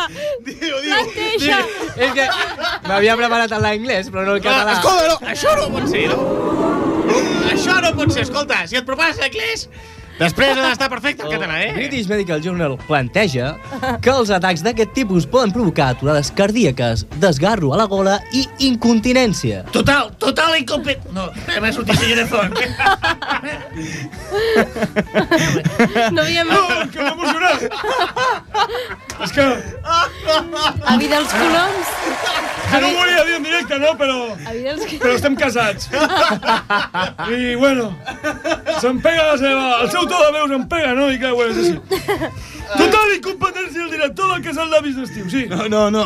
[0.45, 1.60] planteja.
[1.97, 2.28] És que
[2.86, 4.76] m'havia preparat en l'anglès, però no el català.
[4.76, 6.20] Ah, escolta, no, això no pot ser, no?
[7.52, 9.68] Això no pot ser, escolta, si et prepares l'anglès,
[10.15, 11.74] després ha d'estar perfecte el català, eh?
[11.76, 13.50] British Medical Journal planteja
[14.02, 19.65] que els atacs d'aquest tipus poden provocar aturades cardíaques, desgarro a la gola i incontinència.
[19.76, 21.04] Total, total incompet...
[21.15, 21.28] No,
[21.60, 22.56] m'ha sortit senyora Font.
[26.15, 26.48] No havíem...
[26.48, 26.63] No,
[26.94, 27.60] que m'ha emocionat.
[29.23, 31.91] És que A vida els coloms.
[32.71, 33.93] jo no ho volia dir en directe, no?
[33.99, 34.17] Però,
[34.99, 35.89] però estem casats.
[37.30, 37.91] I, bueno,
[38.82, 39.67] se'm pega la seva...
[39.86, 41.10] El seu to de veus em pega, no?
[41.12, 41.78] I clar, bueno, és així.
[42.82, 45.45] Total incompetència el director del casal d'avis d'estiu, sí.
[45.51, 46.06] No, no, no.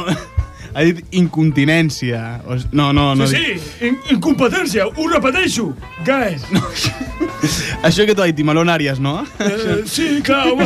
[0.73, 2.41] Ha dit incontinència.
[2.47, 3.27] O No, no, no.
[3.27, 5.71] Sí, sí, in incompetència, ho repeteixo.
[6.05, 6.45] Guys.
[6.53, 6.61] No.
[7.87, 9.25] Això que t'ho ha dit Imalon Arias, no?
[9.39, 10.65] Eh, sí, clar, home.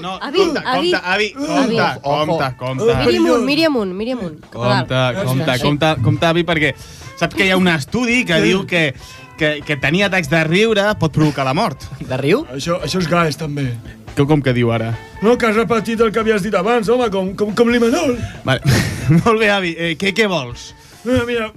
[0.00, 0.90] No, Avi, compte, avi.
[0.92, 2.00] compte, avi, compte, Avi.
[2.02, 2.96] compte, compte.
[3.04, 4.40] Miri amunt, miri amunt, miri amunt.
[4.50, 6.74] Cap a Compte, compte, compte, compte, avi, perquè
[7.18, 8.84] saps que hi ha un estudi que diu que,
[9.38, 11.84] que, que tenir atacs de riure pot provocar la mort.
[12.00, 12.44] De riu?
[12.54, 13.70] Això, això és gas, també.
[14.14, 14.92] Com, com que diu ara?
[15.22, 18.14] No, que has repetit el que havies dit abans, home, com, com, com l'Imanol.
[18.46, 18.62] Vale.
[19.24, 19.74] Molt bé, avi.
[19.74, 20.70] Eh, què, què vols?
[21.04, 21.48] Mira, mira,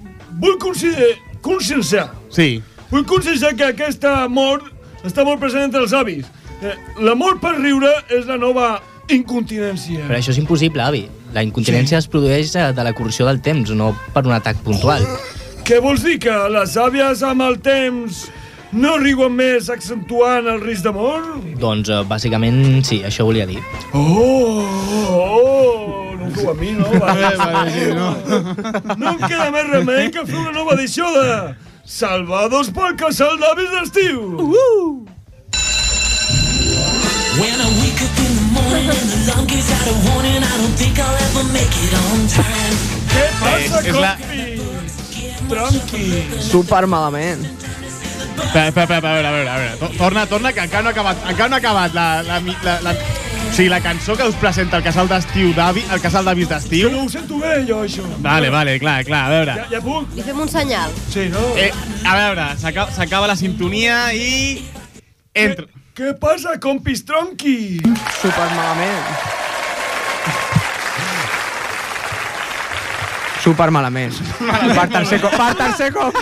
[0.41, 2.09] vull conscienciar.
[2.33, 2.57] Sí.
[2.89, 4.71] Vull conscienciar que aquesta mort
[5.05, 6.25] està molt present entre els avis.
[6.63, 6.73] Eh,
[7.05, 8.77] la mort per riure és la nova
[9.13, 10.07] incontinència.
[10.07, 11.05] Però això és impossible, avi.
[11.35, 15.05] La incontinència es produeix eh, de la corrupció del temps, no per un atac puntual.
[15.67, 16.17] Què vols dir?
[16.23, 18.25] Que les àvies amb el temps
[18.73, 21.37] no riuen més accentuant el risc de mort?
[21.61, 23.61] Doncs, eh, bàsicament, sí, això volia dir.
[23.93, 26.89] Oh, oh, oh, no feu a mi, no?
[27.03, 28.09] Vale, vale, sí, no.
[29.01, 31.55] No em queda més remei que fer una nova edició de
[31.87, 34.19] Salvados pel casal d'avis d'estiu.
[34.35, 35.07] Uh -huh.
[37.39, 40.57] When I wake up in the morning and the alarm gives out a warning, I
[40.57, 42.75] don't think I'll ever make it on time.
[43.13, 44.57] Què passa, és la- compi?
[45.47, 46.23] Tranqui.
[46.41, 47.45] Super malament.
[48.37, 49.77] Espera, espera, espera, a veure, a veure, a veure.
[49.81, 52.75] To- Torna, torna, que encara no ha acabat, encara no ha acabat la, la, la,
[52.85, 56.49] la, o sigui, la cançó que us presenta el casal d'estiu d'avi, el casal d'avis
[56.51, 56.91] d'estiu.
[56.93, 58.05] No ho sento bé, jo, això.
[58.23, 59.55] Vale, vale, clar, clar, a veure.
[59.63, 60.13] Ja, ja puc?
[60.15, 60.93] Li fem un senyal.
[61.09, 61.41] Sí, no?
[61.57, 61.71] Eh,
[62.05, 64.61] a veure, s'acaba la sintonia i...
[65.33, 65.65] Entra.
[65.97, 67.79] Què passa, compis tronqui?
[73.47, 74.11] Super malament.
[74.75, 75.31] Per tercer cop.
[75.39, 76.17] Per tercer cop.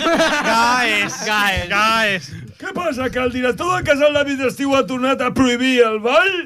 [0.46, 2.28] Gaes, gaes, gaes.
[2.60, 6.36] Què passa, que el director del casal d'avis d'estiu ha tornat a prohibir el ball?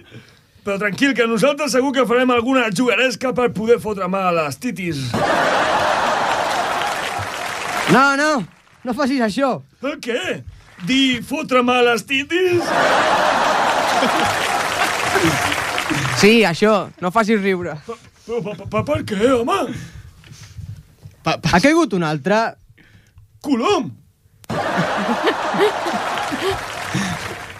[0.64, 4.56] Però tranquil, que nosaltres segur que farem alguna jugaresca per poder fotre mà a les
[4.56, 5.04] titis.
[7.92, 8.32] No, no,
[8.80, 9.52] no facis això.
[9.84, 10.40] El què?
[10.88, 12.72] Dir fotre mà a les titis?
[16.24, 16.86] Sí, això.
[17.04, 17.76] No facis riure.
[18.24, 19.62] Però per què, home?
[21.22, 21.50] Pa, pa.
[21.52, 22.37] Ha caigut un altre?
[23.44, 23.90] Colom!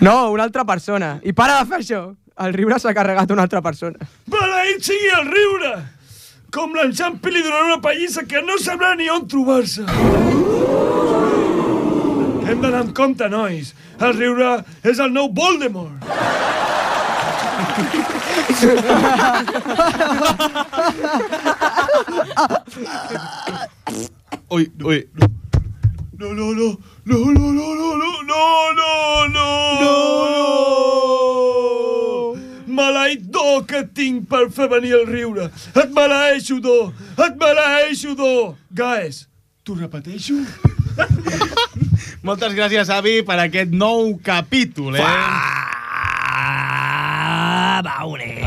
[0.01, 1.18] No, una altra persona.
[1.23, 2.01] I para de fer això.
[2.40, 3.99] El riure s'ha carregat una altra persona.
[4.33, 5.75] Maleït sigui el riure!
[6.51, 9.85] Com l'enxampi li donarà una pallissa que no sabrà ni on trobar-se.
[12.49, 13.75] Hem d'anar amb compte, nois.
[14.01, 16.01] El riure és el nou Voldemort.
[24.50, 25.08] Oi, oi.
[26.18, 26.78] No, no, no.
[27.04, 29.46] No, no, no, no, no, no, no, no.
[29.80, 30.00] No.
[32.80, 35.48] Maleït do que tinc per fer venir el riure.
[35.74, 36.92] Et maleeixo, do.
[37.18, 38.54] Et maleeixo, do.
[38.72, 39.26] Gaes,
[39.64, 40.36] t'ho repeteixo?
[42.26, 45.04] Moltes gràcies, avi, per aquest nou capítol, eh?
[45.04, 45.16] Va!
[47.80, 47.96] Va,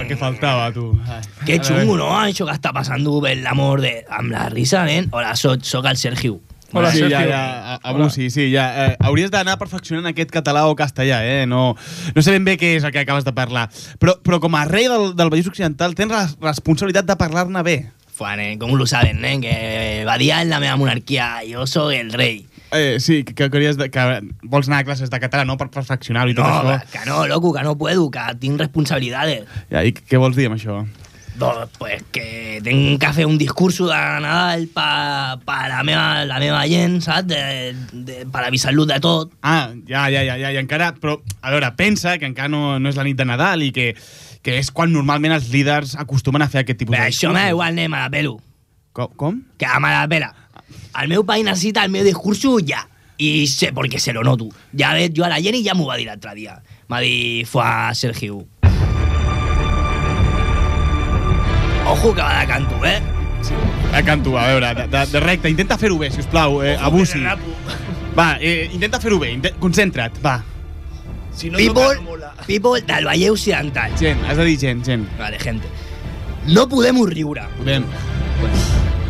[0.04, 0.90] el que faltava, tu.
[1.08, 1.22] Ai.
[1.48, 2.10] Que xungo, no?
[2.20, 4.02] Això que està passant per l'amor de...
[4.12, 5.08] amb la risa, nen.
[5.16, 6.42] Hola, soc, soc el Sergio.
[6.74, 7.40] Hola, sí, ja, ja,
[7.76, 8.64] a- abusi, sí, ja.
[8.88, 11.44] Eh, hauries d'anar perfeccionant aquest català o castellà, eh?
[11.46, 11.76] No,
[12.16, 13.68] no sé ben bé què és el que acabes de parlar.
[14.02, 17.78] Però, però com a rei del, del Vallès Occidental tens la responsabilitat de parlar-ne bé.
[18.14, 19.42] Fua, nen, com lo saben, nen?
[19.46, 21.36] Que Badia és la meva monarquia.
[21.50, 22.42] Jo sóc el rei.
[22.74, 24.04] Eh, sí, que, que, de, que
[24.50, 25.58] vols anar a classes de català, no?
[25.62, 26.92] Per perfeccionar-ho i tot No, això.
[26.92, 29.46] que no, loco, que no puedo, que tinc responsabilitats.
[29.70, 30.82] Ja, I què vols dir amb això?
[31.34, 36.38] Doncs, pues que tinc que fer un discurso de Nadal pa, pa la, meva, la
[36.42, 37.26] meva gent, saps?
[37.30, 39.32] De, de, per avisar-los de tot.
[39.42, 40.92] Ah, ja, ja, ja, ja, i encara...
[41.02, 43.94] Però, a veure, pensa que encara no, no és la nit de Nadal i que,
[44.46, 47.50] que és quan normalment els líders acostumen a fer aquest tipus Però de això m'ha
[47.50, 48.38] igual, anem a la pelo.
[48.94, 49.10] Com?
[49.18, 49.42] com?
[49.58, 50.30] Que a la pela.
[51.02, 52.84] El meu país necessita el meu discurso ja.
[53.18, 54.50] I sé, perquè se lo noto.
[54.78, 56.58] Ja ves, jo a la Jenny ja m'ho va dir l'altre dia.
[56.90, 58.44] M'ha dit, fua, Sergio.
[61.86, 63.02] Ojo que va de canto, eh?
[63.94, 65.50] De canto, a veure, de, de, de recte.
[65.50, 67.22] Intenta fer-ho bé, si us plau, eh, abusi.
[68.18, 70.40] Va, eh, intenta fer-ho bé, concentra't, va.
[71.34, 71.98] Si no People,
[72.46, 73.98] people del Valle Occidental.
[73.98, 75.08] Gent, has de dir gent, gent.
[75.18, 75.70] Vale, gente.
[76.48, 77.48] No podemos riure.
[77.58, 77.86] Podem.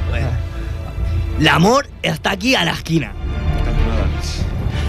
[0.10, 0.42] Bueno.
[1.41, 3.10] L'amor està aquí a l'esquina.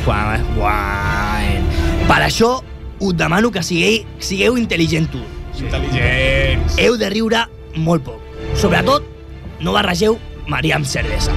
[0.05, 1.41] Buah.
[2.05, 2.59] Per això
[3.01, 5.17] us demano que sigueu, sigueu intel·ligents.
[5.57, 6.77] Intel·ligents.
[6.83, 7.47] Heu de riure
[7.81, 8.21] molt poc.
[8.61, 9.07] Sobretot,
[9.65, 11.33] no barregeu Maria amb cervesa.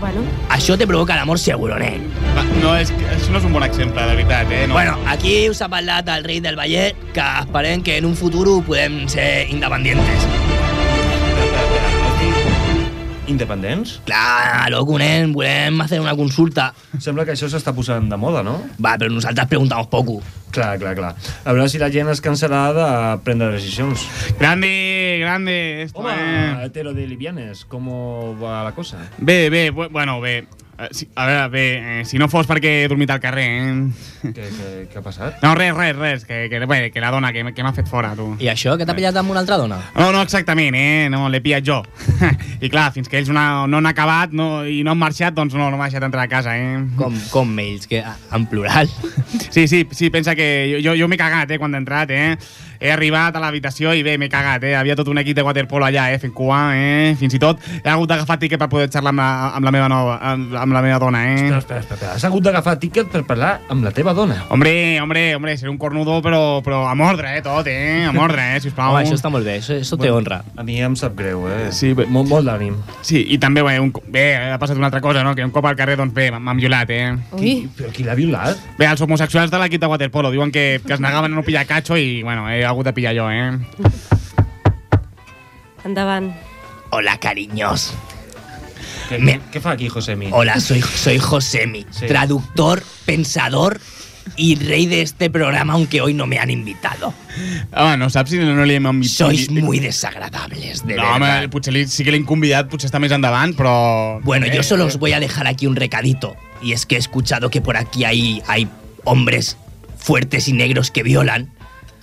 [0.00, 2.04] Bueno, Això te provoca l'amor seguro, nen.
[2.36, 4.66] Va, no, és, això no és un bon exemple, de veritat, eh?
[4.68, 4.76] No.
[4.76, 8.62] Bueno, aquí us ha parlat del rei del Vallet, que esperem que en un futur
[8.64, 10.28] podem ser independientes.
[13.26, 14.00] Independents?
[14.06, 16.68] Clar, loco, nen, volem fer una consulta.
[17.02, 18.56] Sembla que això s'està posant de moda, no?
[18.78, 20.20] Va, però nosaltres preguntamos poco.
[20.54, 21.10] Clar, clar, clar.
[21.44, 22.86] A veure si la gent es cansarà de
[23.26, 24.06] prendre decisions.
[24.38, 24.70] Grande,
[25.20, 25.56] grande.
[25.82, 26.52] Esto, Home, eh.
[26.68, 27.90] hetero de livianes, com
[28.40, 29.02] va la cosa?
[29.18, 30.46] Bé, bé, bu- bueno, bé.
[30.78, 34.26] Eh, sí, a veure, bé, eh, si no fos perquè he dormit al carrer, eh?
[34.26, 35.38] Què, què, què ha passat?
[35.40, 38.12] No, res, res, res, que, que, bé, que la dona que, que m'ha fet fora,
[38.18, 38.28] tu.
[38.44, 39.78] I això, que t'ha pillat amb una altra dona?
[39.96, 41.08] No, no exactament, eh?
[41.12, 41.80] No, l'he pillat jo.
[42.64, 45.56] I clar, fins que ells no, no han acabat no, i no han marxat, doncs
[45.56, 46.82] no, no m'ha deixat entrar a casa, eh?
[47.00, 48.92] Com, com ells, que en plural.
[49.56, 52.36] Sí, sí, sí, pensa que jo, jo, jo m'he cagat, eh, quan he entrat, eh?
[52.80, 54.74] He arribat a l'habitació i bé, m'he cagat, eh?
[54.76, 56.18] Havia tot un equip de waterpolo allà, eh?
[56.20, 57.14] Fent cua, eh?
[57.16, 59.88] Fins i tot he hagut d'agafar tiquet per poder xerrar amb la, amb la meva
[59.88, 61.34] nova, amb, amb la meva dona, eh?
[61.46, 62.12] Espera, espera, espera.
[62.16, 64.42] Has hagut d'agafar tiquet per parlar amb la teva dona.
[64.50, 68.04] Hombre, hombre, hombre, ser un cornudo, però, però a mordre, eh, tot, eh?
[68.08, 68.92] A mordre, eh, sisplau.
[68.92, 70.42] Home, això està molt bé, això, això té honra.
[70.58, 71.70] A mi em sap greu, eh?
[71.76, 72.76] Sí, bé, molt, molt d'ànim.
[73.06, 75.36] Sí, i també, bé, un, bé, ha passat una altra cosa, no?
[75.38, 77.14] Que un cop al carrer, doncs bé, m'han violat, eh?
[77.38, 77.54] Ui.
[77.78, 78.58] Però qui l'ha violat?
[78.80, 81.66] Bé, els homosexuals de l'equip de waterpolo diuen que, que es negaven a no pillar
[81.70, 83.54] catxo i, bueno, he hagut de pillar jo, eh?
[85.86, 86.32] Endavant.
[86.90, 87.92] Hola, cariños.
[89.08, 90.28] ¿Qué, Me- ¿Qué fa aquí, Josemi?
[90.32, 92.06] Hola, soy, soy Josemi, Sí.
[92.06, 93.80] traductor, pensador
[94.36, 97.14] y rey de este programa, aunque hoy no me han invitado.
[97.72, 99.16] Home, no saps si no, no li hem invitat...
[99.28, 101.38] Sois muy desagradables, de no, verdad.
[101.38, 104.18] home, potser li, sí que l'hem convidat, potser està més endavant, però...
[104.24, 106.34] Bueno, yo Eh, solo os voy a dejar aquí un recadito.
[106.62, 108.66] Y es que he escuchado que por aquí hay, hay
[109.04, 109.56] hombres
[109.96, 111.52] fuertes y negros que violan.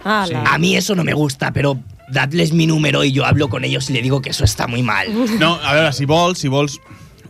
[0.05, 3.89] A mí eso no me gusta, pero dadles mi número y yo hablo con ellos
[3.89, 5.07] y le digo que eso está muy mal.
[5.39, 6.79] No, a veure, si vols, si vols...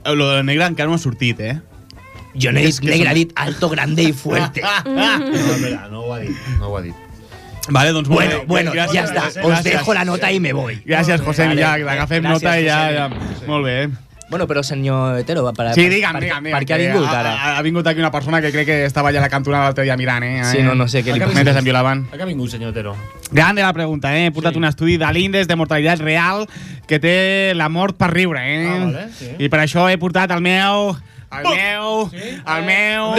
[0.06, 1.62] eh, Lo de negre encara no ha sortit, eh?
[2.36, 4.62] Yo no he Es dit son- he dit alto, grande y fuerte.
[4.86, 6.32] No, espera, no ho ha dit.
[6.60, 6.96] No ho ha dit.
[7.70, 8.46] Vale, doncs Bueno, bé.
[8.46, 9.30] bueno, Gràcies, ya está.
[9.30, 9.46] gràcies.
[9.46, 10.82] Os dejo la nota y me voy.
[10.86, 11.62] Gràcies, José, Vale.
[11.62, 13.10] ja, agafem Gràcies, nota i ja, ja...
[13.48, 13.90] Molt bé.
[14.34, 16.66] Bueno, però senyor Hetero, per, Sí, per, digue'm, per, digue'm, per digue'm.
[16.66, 17.34] què ha que vingut ara?
[17.38, 19.84] Ha, ha vingut aquí una persona que crec que estava allà a la cantonada l'altre
[19.86, 20.40] dia mirant, eh?
[20.50, 21.36] Sí, no, no sé què li passa.
[21.38, 22.02] Mentre em violaven.
[22.10, 22.96] A què ha vingut, senyor Otero?
[23.30, 24.26] Grande la pregunta, eh?
[24.26, 24.58] He portat Sí.
[24.58, 26.48] un estudi de l'índex de mortalitat real
[26.88, 28.66] que té la mort per riure, eh?
[28.66, 29.30] Ah, vale, sí.
[29.38, 30.96] I per això he portat el meu...
[31.30, 32.10] El meu...
[32.58, 33.14] El meu...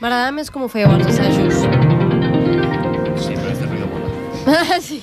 [0.00, 1.58] M'agradava més com ho fèieu als assajos.
[3.20, 4.80] Sí, però este ruido mola.
[4.88, 5.02] sí.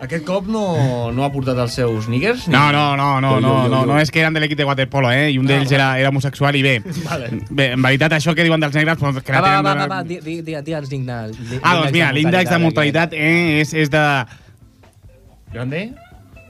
[0.00, 2.44] Aquest cop no, no ha portat els seus niggers?
[2.46, 4.40] ni- No, no, no, no, Jo, jo, no, jo, no, no és que eren de
[4.40, 5.30] l'equip de waterpolo, eh?
[5.32, 6.76] I un d'ells era, era homosexual i bé.
[7.04, 7.30] Vale.
[7.50, 8.98] Bé, en veritat, això que diuen dels negres...
[8.98, 11.60] Doncs, que Va, va, tenen va, de- va, va, di- di-.
[11.62, 14.04] Ah, doncs mira, l'índex de mortalitat eh, és, és de...
[15.52, 15.82] Grande?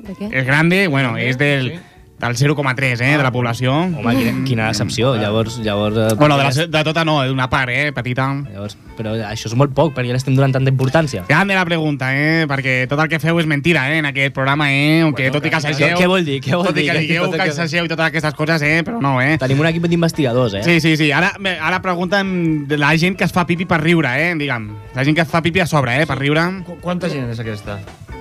[0.05, 0.29] De què?
[0.33, 1.73] És grande, bueno, és del,
[2.19, 3.73] del 0,3, eh, de la població.
[3.75, 5.15] Home, quina, quina decepció.
[5.17, 5.97] Llavors, llavors...
[5.97, 8.27] eh, Bueno, de, la, de tota no, d'una part, eh, petita.
[8.51, 11.23] Llavors, però això és molt poc, perquè l'estem donant tanta importància.
[11.29, 14.67] Grande la pregunta, eh, perquè tot el que feu és mentira, eh, en aquest programa,
[14.73, 15.99] eh, aunque Bueno, tot i que que- assageu...
[15.99, 16.41] Què vol dir?
[16.43, 16.91] Què vol tot i dir?
[16.91, 19.39] que digueu tot el que que- assageu i totes aquestes coses, eh, però no, eh.
[19.39, 20.65] Tenim un equip d'investigadors, eh?
[20.65, 21.13] Sí, sí, sí.
[21.13, 24.73] Ara, ara pregunten de la gent que es fa pipi per riure, eh, diguem.
[24.97, 26.43] La gent que es fa pipi a sobre, eh, per riure.
[26.67, 27.79] Qu quanta gent és aquesta?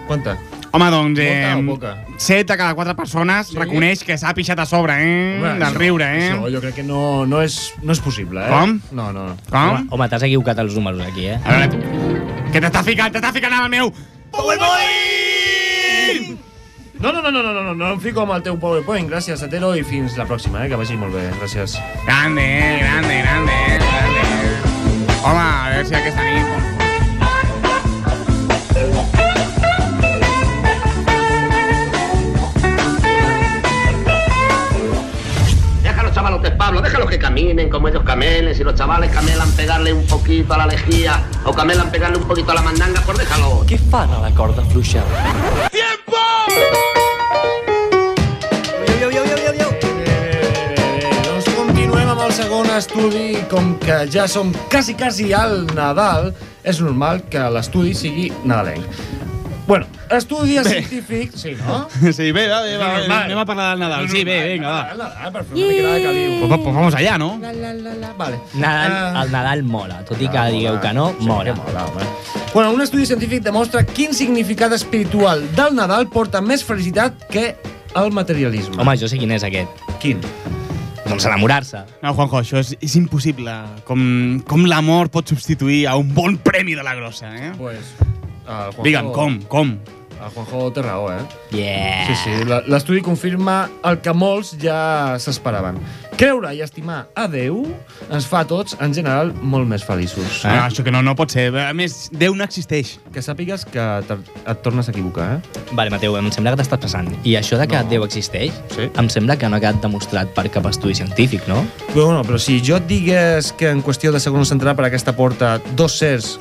[0.08, 0.38] Quanta?
[0.72, 1.92] Home, doncs, Molta eh, o poca?
[2.18, 3.56] 7 de cada 4 persones Sí?
[3.58, 6.32] reconeix que s'ha pixat a sobre, eh, Home, del això- riure, eh.
[6.34, 8.50] Això jo crec que no, no, és, no és possible, eh?
[8.52, 8.80] Com?
[8.92, 9.36] No, no.
[9.50, 9.60] Com?
[9.70, 11.40] Home, home t'has equivocat els números aquí, eh?
[11.44, 11.78] A veure, tu,
[12.52, 13.94] que t'està ficant, t'està ficant amb el meu...
[17.00, 19.06] No, no, no, no, no, no, no, no em fico amb el teu PowerPoint.
[19.12, 20.70] Gràcies, Atero, i fins la pròxima, eh?
[20.72, 21.28] Que vagi molt bé.
[21.38, 21.78] Gràcies.
[22.08, 24.22] Grande, eh, grande, grande, eh, grande.
[25.22, 26.46] Home, a veure si aquesta nit...
[36.58, 38.56] Pablo, déjalos que caminen como ellos camelen.
[38.56, 42.52] Si los chavales camelan pegarle un poquito a la lejía o camelan pegarle un poquito
[42.52, 43.64] a la mandanga, pues déjalo.
[43.68, 45.04] Què fan a la corda fluixa?
[51.28, 53.28] Doncs continuem amb el segon estudi.
[53.52, 58.84] Com que ja som quasi, quasi al Nadal, és normal que l'estudi sigui nadalenc.
[59.68, 61.32] Bueno, estudi científic...
[61.36, 61.88] Sí, no?
[62.14, 63.24] Sí, bé, va, bé, va, normal.
[63.24, 64.10] anem a parlar del Nadal.
[64.10, 64.82] Sí, bé, vinga, va.
[64.92, 66.40] El Nadal, per fer una mica de caliu.
[66.48, 67.38] Pues, pues vamos allá, ¿no?
[67.42, 68.14] La, la, la, la.
[68.14, 68.40] Vale.
[68.54, 69.24] Nadal, Ah.
[69.24, 71.54] el Nadal mola, tot i que digueu que no, Sí, mola.
[71.56, 72.04] mola, home.
[72.54, 77.56] Bueno, un estudi científic demostra quin significat espiritual del Nadal porta més felicitat que
[77.96, 78.78] el materialisme.
[78.82, 79.70] Home, jo sé quin és aquest.
[80.00, 80.22] Quin?
[81.08, 81.80] Doncs enamorar-se.
[82.04, 83.54] No, Juanjo, això és, és impossible.
[83.88, 87.54] Com, com l'amor pot substituir a un bon premi de la grossa, eh?
[87.58, 88.84] Pues, el Juanjo...
[88.84, 89.72] Digue'm, com, com?
[90.18, 91.20] El Juanjo té raó, eh?
[91.52, 92.08] Yeah.
[92.08, 95.78] Sí, sí, la- l'estudi confirma el que molts ja s'esperaven.
[96.18, 97.60] Creure i estimar a Déu
[98.10, 100.40] ens fa a tots, en general, molt més feliços.
[100.44, 101.52] Ah, això que no, no pot ser.
[101.62, 102.96] A més, Déu no existeix.
[103.14, 105.62] Que sàpigues que et tornes a equivocar, eh?
[105.78, 107.12] Vale, Mateu, em sembla que t'estàs passant.
[107.24, 107.90] I això de que No.
[107.90, 108.90] Déu existeix, Sí.
[108.98, 111.64] em sembla que no ha quedat demostrat per cap estudi científic, no?
[111.94, 115.16] Però, bueno, però si jo et digués que en qüestió de segons entrarà per aquesta
[115.16, 116.40] porta dos sers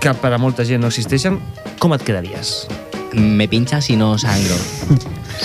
[0.00, 1.40] que per a molta gent no existeixen,
[1.80, 2.68] com et quedaries?
[3.12, 4.56] Me pincha si no sangro.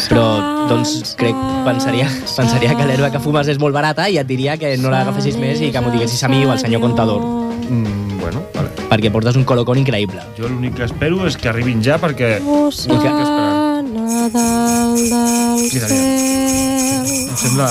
[0.10, 0.26] Però,
[0.70, 4.76] doncs, crec, pensaria, pensaria que l'herba que fumes és molt barata i et diria que
[4.82, 7.24] no l'agafessis més i que m'ho diguessis a mi o al senyor comptador.
[7.70, 8.70] Mm, bueno, vale.
[8.90, 10.22] Perquè portes un colocón increïble.
[10.38, 12.38] Jo l'únic que espero és que arribin ja perquè...
[12.44, 13.56] Vull que esperar.
[13.96, 17.16] Nadal del Mira, cel.
[17.30, 17.70] Em sembla...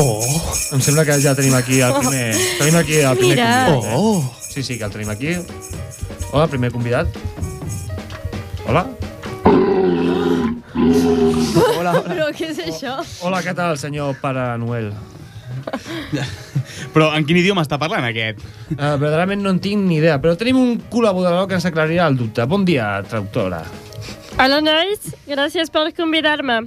[0.00, 0.24] Oh!
[0.74, 2.24] Em sembla que ja tenim aquí el primer...
[2.58, 3.52] Tenim aquí el primer Mira.
[3.68, 3.94] convidat.
[3.94, 4.24] Oh!
[4.48, 5.36] Sí, sí, que el tenim aquí.
[6.32, 7.06] Hola, primer convidat.
[8.66, 8.86] Hola.
[10.74, 11.92] Hola, hola.
[12.06, 12.98] Però què és això?
[13.26, 14.92] Hola, què tal, senyor Pare Noel?
[16.94, 18.40] Però en quin idioma està parlant aquest?
[18.72, 22.16] Uh, verdaderament no en tinc ni idea, però tenim un col·laborador que ens aclarirà el
[22.18, 22.46] dubte.
[22.50, 23.64] Bon dia, traductora.
[24.40, 25.10] Hola, nois.
[25.28, 26.62] Gràcies per convidar-me.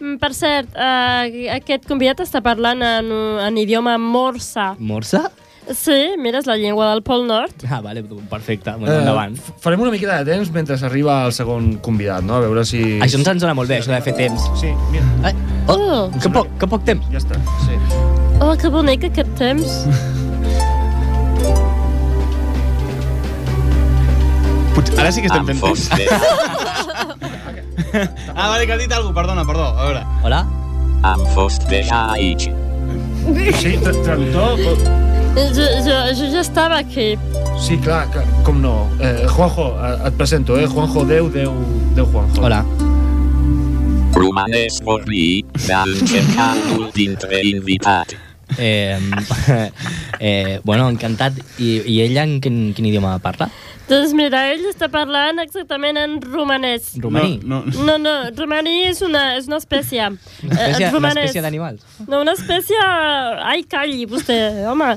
[0.00, 1.26] Mm, Per cert, uh,
[1.58, 3.10] aquest convidat està parlant en,
[3.44, 4.72] en idioma morsa.
[4.78, 5.26] Morsa?
[5.70, 7.52] Sí, mira, és la llengua del Pol Nord.
[7.70, 8.72] Ah, vale, perfecte.
[8.78, 9.36] Bueno, endavant.
[9.38, 12.34] f- farem una miqueta de temps mentre arriba el segon convidat, no?
[12.36, 12.80] A veure si...
[13.00, 14.48] Això ens ens dona molt bé, això de fer temps.
[14.58, 15.04] Sí, mira.
[15.30, 15.34] Eh?
[15.70, 17.06] Oh, que poc, que poc temps.
[17.14, 17.78] Ja està, sí.
[18.40, 19.84] Oh, que bonic aquest temps.
[24.74, 25.90] Potser, ara sí que estem fent temps.
[28.36, 29.66] ah, vale, que ha dit alguna Perdona, perdó.
[29.76, 30.02] A veure.
[30.24, 30.42] Hola?
[31.02, 32.50] Am fost deja aici.
[33.60, 34.58] Sí, tra traductor?
[35.30, 35.46] Jo,
[35.86, 37.14] jo, jo ja estava aquí.
[37.62, 38.08] Sí, clar,
[38.42, 38.90] com no.
[38.98, 40.66] Eh, Juanjo, eh, et presento, eh?
[40.66, 41.52] Juanjo, Déu, Déu,
[41.94, 42.42] Déu Juanjo.
[42.42, 42.64] Hola.
[44.12, 48.16] Romanes vorbi, vam cercar un dintre invitat.
[48.58, 48.98] Eh,
[50.18, 51.38] eh, bueno, encantat.
[51.58, 53.52] I, i ella en quin, quin idioma parla?
[53.90, 56.92] Doncs mira, ell està parlant exactament en romanès.
[57.02, 57.40] Romaní?
[57.42, 57.84] No, no.
[57.88, 60.06] No, no, romaní és una, és una espècie.
[60.06, 61.24] Una espècie, Eh, una romanès.
[61.26, 61.82] espècie d'animals?
[62.06, 62.78] No, una espècie...
[62.80, 64.38] Ai, calli, vostè,
[64.70, 64.92] home.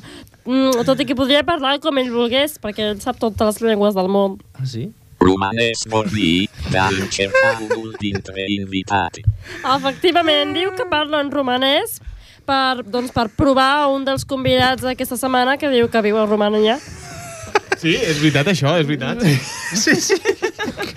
[0.46, 3.96] Mm, tot i que podria parlar com ell volgués, perquè ell sap totes les llengües
[3.96, 4.38] del món.
[4.60, 4.92] Ah, sí?
[5.24, 9.22] Romanes vorbi, vam cercar un dintre invitat.
[9.64, 12.02] Efectivament, diu que parla en romanès
[12.46, 16.76] per, doncs, per provar un dels convidats d'aquesta setmana que diu que viu a Romania.
[17.82, 19.24] Sí, és veritat això, és veritat.
[19.84, 20.18] Sí, sí.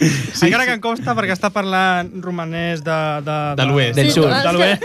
[0.00, 2.96] Sí Encara que em costa perquè està parlant romanès de...
[3.26, 3.96] De, De l'oest.
[3.98, 4.28] Del sud.
[4.30, 4.82] De l'oest.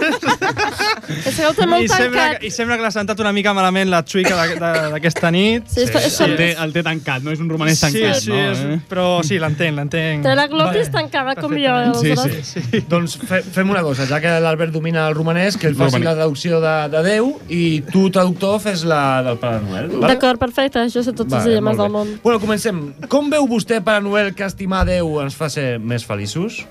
[1.26, 2.46] És que ho té molt I sembla, tancat.
[2.48, 5.68] I sembla que l'ha sentat una mica malament la xuica d'aquesta nit.
[5.72, 8.32] Sí, és- és- El té, el té tancat, no és un romanès tancat, sí, sí,
[8.32, 8.52] no?
[8.52, 8.80] és, Eh?
[8.90, 10.24] però sí, l'entenc, l'entenc.
[10.26, 11.58] Té la glotis tancada com jo.
[12.00, 12.48] Sí, aleshores.
[12.48, 12.62] sí.
[12.72, 12.84] sí.
[12.92, 16.06] Doncs fe, fem una cosa, ja que l'Albert domina el romanès, que ell faci Romanès.
[16.10, 19.90] la traducció de, de Déu i tu, traductor, fes la del Pare Noel.
[19.98, 20.14] Vale?
[20.14, 20.86] D'acord, perfecte.
[20.92, 22.14] Jo sé tots els Vale, idiomes molt del món.
[22.24, 22.82] Bueno, comencem.
[23.12, 24.44] Com veu vostè, Pare Noel, que
[24.82, 26.66] estimar Déu ens fa ser més feliços?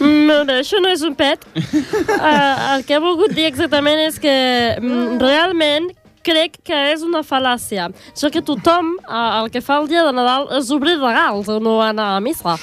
[0.00, 1.44] Molt bé, això no és un pet.
[1.54, 4.34] Uh, el que he volgut dir exactament és que
[4.80, 5.90] mm, realment
[6.26, 7.88] crec que és una fal·làcia.
[8.12, 11.60] Això que tothom uh, el que fa el dia de Nadal és obrir regals o
[11.62, 12.58] no anar a missa.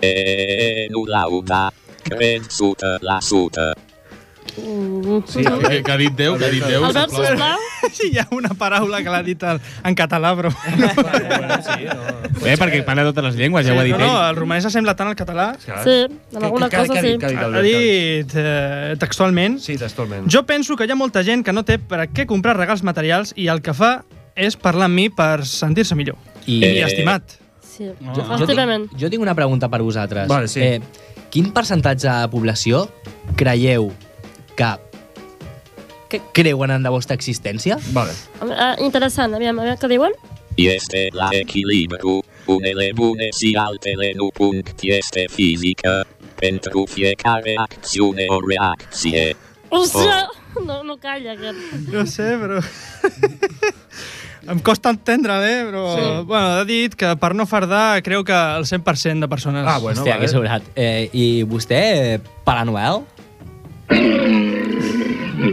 [0.00, 1.70] E nu lauda,
[2.04, 3.72] cred sută la sută.
[4.58, 5.22] Mm.
[5.26, 6.84] Sí, que, que ha dit Déu, que ha dit Déu.
[6.84, 7.58] Albert, sisplau.
[7.94, 10.50] Sí, hi ha una paraula que l'ha dit el, en català, però...
[12.42, 14.28] Bé, perquè parla totes les llengües, ja ho ha dit no, no, ell.
[14.32, 15.48] el romanès s'assembla tant al català.
[15.62, 15.96] Sí,
[16.36, 17.14] en alguna cosa sí.
[17.22, 19.58] Ha dit eh, textualment.
[19.62, 20.28] Sí, textualment.
[20.30, 22.82] Jo penso que hi ha molta gent que no té per a què comprar regals
[22.86, 23.98] materials i el que fa
[24.38, 26.18] és parlar amb mi per sentir-se millor.
[26.46, 27.38] I- I estimat.
[27.62, 28.88] Sí, Jo, jo, efectivament.
[28.90, 30.26] tinc, jo tinc una pregunta per vosaltres.
[30.30, 30.60] Vale, sí.
[30.62, 30.80] eh,
[31.30, 32.86] quin percentatge de població
[33.38, 33.90] creieu
[34.58, 34.70] que,
[36.10, 37.78] que creuen en la vostra existència?
[37.94, 38.12] Vale.
[38.42, 40.16] Uh, interessant, aviam, aviam què diuen.
[40.58, 42.18] Este la echilibru,
[42.50, 49.36] unele bune și altele nu punct este fizică, pentru fiecare acțiune o reacție.
[49.68, 50.26] Hòstia!
[50.66, 51.58] No, no calla, aquest.
[51.92, 52.58] No sé, però...
[54.48, 55.60] em costa entendre, eh?
[55.68, 56.00] Però, Sí.
[56.02, 56.24] sí.
[56.24, 59.64] bueno, ha dit que per no fardar creu que el 100% de persones...
[59.66, 60.24] Ah, bueno, Hòstia, vale.
[60.24, 60.62] que sobrat.
[60.74, 61.82] Eh, I vostè,
[62.14, 63.04] eh, Pare Noel?
[63.90, 65.48] Mm-hmm.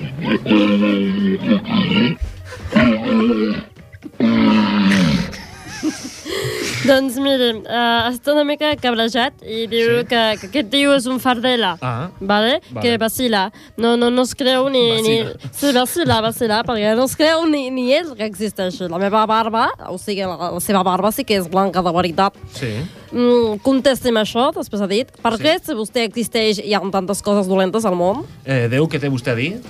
[6.86, 10.06] Doncs miri, uh, està una mica cabrejat i diu Sí.
[10.10, 12.60] que, que aquest tio és un fardela, Ah, vale?
[12.70, 12.82] Vale.
[12.84, 13.52] que vacila.
[13.78, 14.84] No, no, no es creu ni...
[14.92, 15.32] Vacila.
[15.34, 15.50] ni...
[15.52, 18.80] Sí, vacila, vacila, perquè no es creu ni, ni ell que existeix.
[18.90, 22.38] La meva barba, o sigui, la, la seva barba sí que és blanca de veritat.
[22.54, 22.74] sí.
[23.16, 25.12] Mm, contesti'm això, després ha dit.
[25.24, 28.26] Per què, si vostè existeix, hi ha tantes coses dolentes al món?
[28.44, 29.62] Eh, Déu, què té vostè a dir?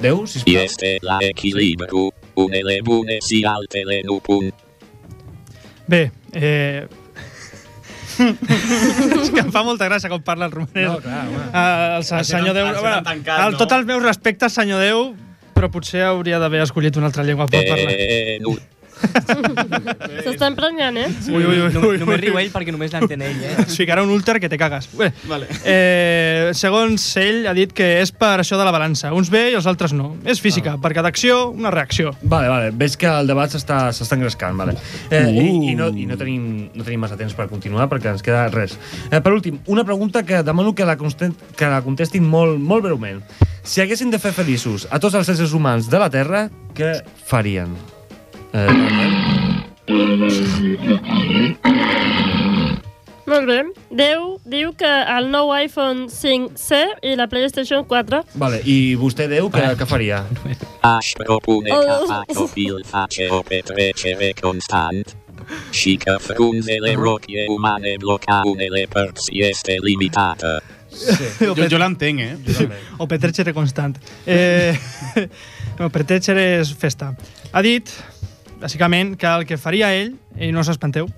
[0.00, 0.64] Déu, sisplau.
[0.64, 4.54] Este la echilibru, unele bune și altele nu punct.
[5.86, 6.86] Bé, eh...
[8.16, 10.86] és que em fa molta gràcia com parla el romanès.
[10.88, 11.42] No, clar, home.
[11.50, 12.70] Uh, el se- Això senyor Déu...
[12.80, 13.60] Bueno, tancat, el, no?
[13.60, 15.02] Tots els meus respectes, senyor Déu,
[15.56, 17.92] però potser hauria d'haver escollit una altra llengua per parlar.
[17.92, 18.56] E nu
[20.26, 21.06] S'està emprenyant, eh?
[21.28, 22.22] Ui, ui, ui, No, ui, només ui.
[22.26, 23.54] riu ell perquè només l'entén ell, eh?
[23.64, 24.88] Et ficarà un últer que te cagues.
[24.96, 25.48] Bé, Vale.
[25.64, 29.12] eh, segons ell, ha dit que és per això de la balança.
[29.16, 30.14] Uns bé i els altres no.
[30.24, 32.14] És física, per cada acció, una reacció.
[32.22, 32.70] Vale, vale.
[32.76, 34.76] Veig que el debat s'està s'està engrescant, vale.
[35.10, 35.30] Eh, Uh.
[35.32, 36.44] i, i, no, I no tenim,
[36.74, 38.76] no tenim massa temps per continuar perquè ens queda res.
[39.10, 42.84] Eh, per últim, una pregunta que demano que la, constent, que la contestin molt, molt
[42.86, 43.20] breument.
[43.66, 47.74] Si haguessin de fer feliços a tots els éssers humans de la Terra, què farien?
[48.56, 48.72] Eh?
[53.26, 53.58] Molt bé.
[53.90, 59.50] Déu diu que el nou iPhone 5C i la PlayStation 4 Vale, i vostè, Déu,
[59.52, 60.22] què, què faria?
[60.86, 62.06] Oh.
[62.08, 65.16] fa copil face o petrecere constant.
[65.70, 70.62] Și că frunzele rochie umane bloca unele părți este limitată.
[71.40, 72.34] Jo, jo l'entenc, eh?
[72.96, 73.98] O petrecere constant.
[74.24, 74.78] Eh,
[75.78, 77.14] no, petrecere és festa.
[77.50, 77.90] Ha dit,
[78.60, 81.08] bàsicament, que el que faria ell, i no us espanteu,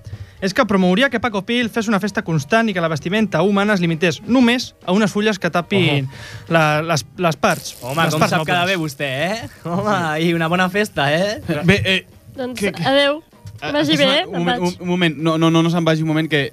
[0.41, 3.75] és que promouria que Paco Pil fes una festa constant i que la vestimenta humana
[3.75, 6.07] es limités només a unes fulles que tapin
[6.47, 7.75] la, les, les parts.
[7.81, 9.49] Home, les com parts sap quedar bé vostè, eh?
[9.67, 11.41] Home, i una bona festa, eh?
[11.67, 11.99] Bé, eh,
[12.39, 13.19] Doncs adeu.
[13.59, 14.63] Vagi bé, un, me'n moment, vaig.
[14.63, 16.45] un, un moment, no, no, no, no se'n vagi un moment que,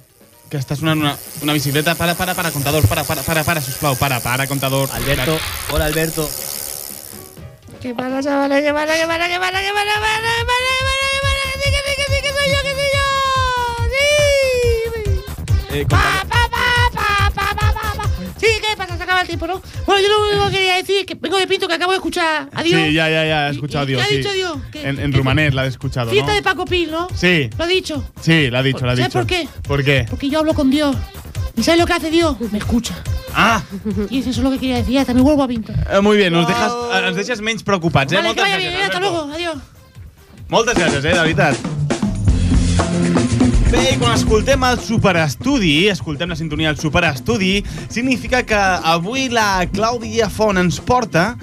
[0.51, 1.15] que està sonant una,
[1.45, 1.95] una bicicleta.
[1.95, 4.91] Para, para, para, contador, para, para, para, para, sisplau, para, para, contador.
[4.91, 5.39] Alberto,
[5.71, 6.27] hola Alberto.
[7.81, 8.63] ¿Qué pasa, chavales?
[8.63, 8.93] ¿Qué pasa?
[8.93, 9.27] ¿Qué pasa?
[9.27, 9.27] ¿Qué pasa?
[9.27, 9.59] ¿Qué pasa?
[9.61, 9.91] ¿Qué pasa?
[9.91, 10.19] ¿Qué pasa?
[10.23, 10.67] ¿Qué pasa?
[11.13, 11.43] ¿Qué pasa?
[11.53, 13.05] Que sí, que sí, que sí, que soy yo, que soy yo.
[15.69, 15.79] Sí.
[15.79, 18.09] Eh, Pa, pa, pa, pa, pa, pa, pa.
[18.39, 18.97] Sí, ¿qué pasa?
[18.97, 19.61] Se acaba el tiempo, ¿no?
[19.85, 21.97] Bueno, yo lo único que quería decir es que vengo de Pinto, que acabo de
[21.97, 22.49] escuchar.
[22.53, 22.81] Adiós.
[22.87, 24.01] Sí, ya, ya, ya, he escuchado ¿Y- y Dios.
[24.07, 24.57] qué ha dicho Dios?
[24.71, 26.35] ¿Qué- En, en qué- rumanés la he escuchado, Fiesta ¿no?
[26.35, 27.07] de Paco Pil, ¿no?
[27.15, 28.03] Sí, ¿Lo ha dicho?
[28.21, 29.19] sí, la ha dicho, la ha ¿Sabes dicho.
[29.19, 29.47] por qué?
[29.67, 30.05] ¿Por qué?
[30.09, 30.95] Porque yo hablo con Dios.
[31.55, 32.39] ¿Y sabes lo que hace Dios?
[32.51, 32.95] Me escucha.
[33.39, 33.61] Ah!
[34.09, 34.97] Y eso es lo que quería decir.
[34.97, 35.71] Hasta me vuelvo a Pinto.
[35.71, 38.15] Eh, muy bien, nos dejas, eh, ens deixes menys preocupats, eh?
[38.17, 38.83] Vale, que Moltes vaya gràcies, bien.
[38.83, 39.15] Hasta Alberto.
[39.15, 39.33] luego.
[39.33, 39.57] Adiós.
[40.49, 41.55] Moltes gràcies, eh, de veritat.
[43.69, 49.67] Bé, i quan escoltem el Superestudi, escoltem la sintonia del Superestudi, significa que avui la
[49.69, 51.35] Clàudia Font ens porta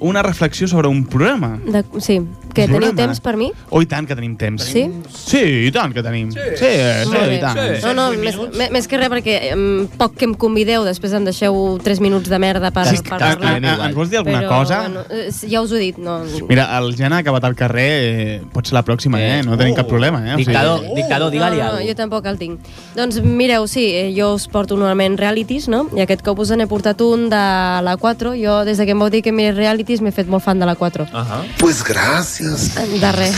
[0.00, 1.58] una reflexió sobre un programa.
[1.66, 2.22] De, sí,
[2.54, 3.50] que teniu temps per mi?
[3.70, 4.64] Oh, i tant que tenim temps.
[4.64, 4.84] Sí?
[5.14, 6.30] Sí, i tant que tenim.
[6.32, 6.70] Sí, sí,
[7.04, 7.58] sí, Molt i tant.
[7.84, 11.24] No, no, més, me- més que res perquè um, poc que em convideu, després em
[11.24, 13.56] deixeu 3 minuts de merda per, Sí, per a- parlar.
[13.62, 14.80] a- a- ens vols dir alguna Però, cosa?
[14.80, 16.20] Bueno, eh, ja us ho he dit, no...
[16.48, 19.42] Mira, el Jan ha acabat al carrer, eh, pot ser la pròxima, eh?
[19.44, 20.34] No tenim cap problema, eh?
[20.34, 22.60] O sigui- Dictador, dictador, digue-li no, no, jo tampoc el tinc.
[22.96, 25.88] Doncs mireu, sí, eh, jo us porto normalment realities, no?
[25.96, 27.36] I aquest cop us n'he portat un de
[27.82, 28.34] la 4.
[28.40, 30.66] Jo, des de que em vau dir que mirés realities, m'he fet molt fan de
[30.66, 31.06] la 4.
[31.12, 31.42] Ajá.
[31.58, 31.82] Pues
[32.40, 33.00] gracias.
[33.00, 33.34] De res.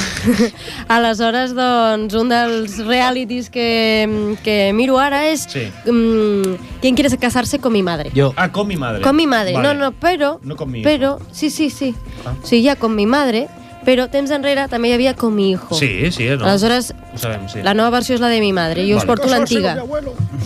[0.89, 5.67] Aleshores, doncs, un dels realities que, que miro ara és Sí.
[5.91, 8.11] mm, ¿Quién quiere casarse con mi madre?
[8.15, 8.33] Yo.
[8.37, 9.03] Ah, con mi madre.
[9.03, 9.53] Con mi madre.
[9.55, 9.69] Vale.
[9.69, 10.39] No, no, però...
[10.43, 10.89] No con mi hijo.
[10.89, 11.95] Però, sí, sí, sí.
[12.25, 12.35] Ah.
[12.43, 13.49] Sigui, ja con mi madre,
[13.85, 15.75] però temps enrere també hi havia con mi hijo.
[15.75, 16.45] Sí, sí, no.
[16.47, 17.63] Aleshores, Ho sabem, sí.
[17.63, 18.85] la nova versió és la de mi madre.
[18.89, 19.11] Jo us Vale.
[19.11, 19.77] porto l'antiga.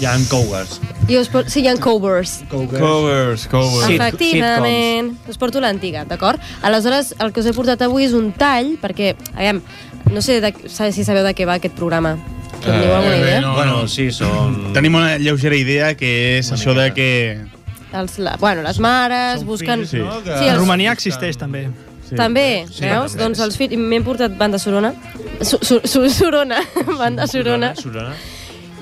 [0.01, 0.80] Jan Cougars.
[1.09, 1.51] Jo us porto...
[1.51, 2.41] Sí, hi ha covers.
[2.51, 3.91] Covers, covers.
[3.91, 5.12] Efectivament.
[5.28, 6.41] Us porto l'antiga, d'acord?
[6.62, 9.61] Aleshores, el que us he portat avui és un tall, perquè, aviam,
[10.12, 12.16] no sé de, si sabeu de què va aquest programa.
[12.64, 13.41] Teniu alguna idea?
[13.45, 14.72] no, Bueno, sí, són...
[14.74, 17.11] Tenim una lleugera idea que és això de que...
[17.97, 19.84] Els, la, bueno, les mares busquen...
[19.87, 20.18] fills, no?
[20.24, 21.68] Que- Sí, A els, Romania existeix també.
[22.15, 23.13] També, Sí, veus?
[23.17, 23.25] també.
[23.25, 23.75] Doncs els fills...
[23.77, 24.93] M'he portat banda Sorona.
[25.41, 26.61] Su, su, su, Sorona.
[27.03, 27.75] banda Sorona.
[27.75, 28.13] Sorona.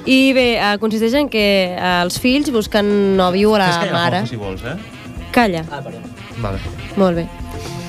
[0.05, 3.95] I bé, eh, consisteix en que eh, els fills busquen nòvio a la Fes callar
[3.97, 4.27] mare.
[4.29, 4.77] Si vols, eh?
[5.33, 5.65] Calla.
[5.71, 6.03] Ah, perdó.
[6.43, 6.61] Vale.
[7.01, 7.29] Molt bé.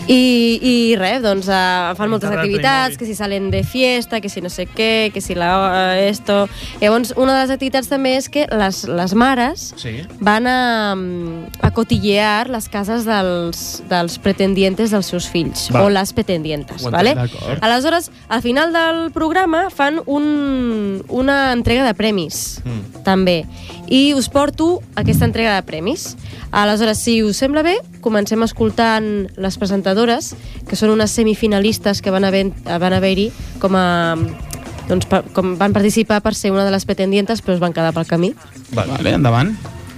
[0.07, 4.41] I, i res, doncs uh, fan moltes activitats, que si salen de fiesta, que si
[4.43, 6.47] no sé què, que si la, uh, esto...
[6.81, 9.95] Llavors, una de les activitats també és que les, les mares Sí.
[10.21, 10.93] van a,
[11.65, 15.81] a cotillear les cases dels, dels pretendientes dels seus fills, Va.
[15.81, 17.15] o les pretendientes, vale?
[17.61, 23.03] Aleshores, al final del programa fan un, una entrega de premis, Mm.
[23.03, 23.45] també.
[23.87, 26.15] I us porto aquesta entrega de premis.
[26.51, 29.93] Aleshores, si us sembla bé, comencem escoltant les presentadores,
[30.67, 34.15] que són unes semifinalistes que van haver- van haver-hi com a
[34.87, 37.93] doncs, per, com van participar per ser una de les pretendientes, però es van quedar
[37.93, 38.33] pel camí.
[38.71, 38.91] Vale.
[38.91, 39.55] Vale, endavant.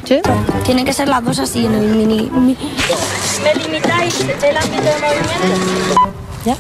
[0.08, 0.22] Sí?
[0.64, 2.30] Tienen que ser las dos así en el mini.
[2.32, 2.56] mi-
[3.44, 6.14] ¿Me limitáis el ámbito de movimiento?
[6.46, 6.56] ¿Ya?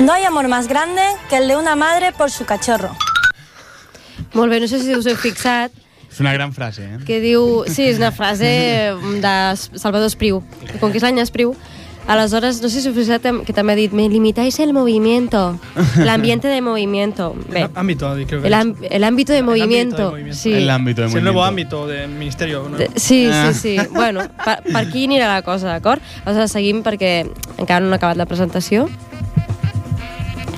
[0.00, 2.96] No hay amor más grande que el de una madre por su cachorro.
[4.32, 5.72] Molt bé, no sé si us heu fixat,
[6.10, 6.98] És una gran frase, eh?
[7.06, 7.64] que diu...
[7.70, 8.48] Sí, és una frase
[9.22, 9.34] de
[9.78, 10.42] Salvador Espriu.
[10.80, 11.54] Com que és l'any Espriu,
[12.10, 15.60] aleshores, no sé si us fixat que també ha dit me limitáis el movimiento,
[16.02, 17.36] l'ambiente de movimiento.
[17.48, 20.10] Bé, Ámbito, creo que el, el ámbito de movimiento.
[20.10, 20.36] movimiento.
[20.36, 20.52] Sí.
[20.52, 21.82] El ámbito de Es el nuevo movimiento.
[21.84, 22.66] ámbito del ministerio.
[22.68, 22.76] ¿no?
[22.76, 23.52] De- Sí, Ah.
[23.54, 23.86] sí, sí.
[23.92, 26.02] Bueno, per, per aquí anirà la cosa, d'acord?
[26.24, 28.88] Aleshores, seguim perquè encara no ha acabat la presentació.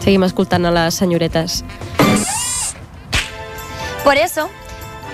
[0.03, 1.63] Seguim escoltant a les senyoretes.
[4.05, 4.49] Por eso,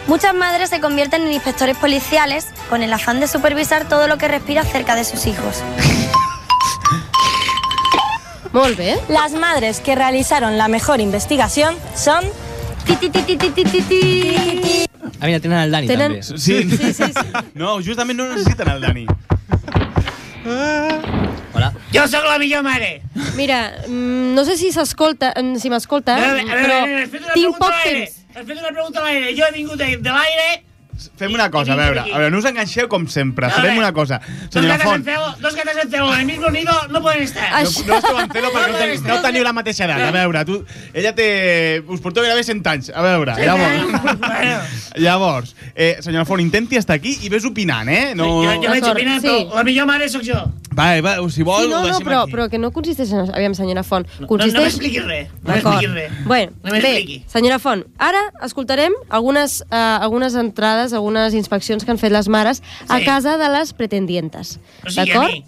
[0.09, 4.27] muchas madres se convierten en inspectores policiales con el afán de supervisar todo lo que
[4.29, 5.63] respira cerca de sus hijos.
[8.53, 8.99] Molt bé.
[9.09, 12.25] Las madres que realizaron la mejor investigación son...
[15.21, 16.23] Ah, mira, tenen el Dani Tenen- també.
[16.23, 16.39] Sí.
[16.39, 16.63] Sí,
[16.95, 17.13] sí, sí.
[17.55, 19.07] No, justament no necessiten el Dani.
[21.55, 21.73] Hola.
[21.93, 23.03] Jo sóc la millor mare.
[23.37, 26.85] Mira, mm, no sé si s'escolta, mm, si m'escolta, A veure, a veure, però a
[26.87, 28.05] veure, has fet una tinc pregunta poc a l'aire.
[28.07, 28.18] temps.
[28.39, 29.31] Has fet una pregunta a l'aire.
[29.35, 30.51] Jo he vingut de, de l'aire...
[31.19, 33.47] Fem una cosa, a veure, a veure, no us enganxeu com sempre.
[33.47, 34.21] A Farem una cosa.
[34.21, 35.07] Dos Senyora en Font,
[35.43, 37.51] dos gatas en celo en el mismo nido no pueden estar.
[37.51, 40.05] no, no esteu en celo perquè no, ten, no teniu la mateixa edat.
[40.09, 40.61] A veure, tu,
[40.95, 41.83] ella té...
[41.89, 42.93] Us porteu gairebé 100 anys.
[42.95, 44.39] A veure, Sí, llavors...
[44.99, 48.15] Llavors, eh, senyora Font, intenti estar aquí i ves opinant, eh?
[48.19, 48.43] No...
[48.43, 49.29] Jo, jo vaig opinant, sí.
[49.29, 50.39] però la millor mare sóc jo.
[50.79, 52.33] Va, va, si vol, Sí, no, ho no, però, aquí.
[52.33, 53.31] però que no consisteix en...
[53.35, 54.07] Aviam, senyora Font.
[54.19, 54.63] No, no Consisteix...
[54.63, 55.31] m'expliquis res.
[55.43, 56.13] No m'expliquis res.
[56.25, 61.99] Bueno, No bé, senyora Font, ara escoltarem algunes, uh, algunes entrades, algunes inspeccions que han
[61.99, 63.05] fet les mares a Sí.
[63.05, 64.59] casa de les pretendientes.
[64.87, 65.45] O sigui, a D'acord?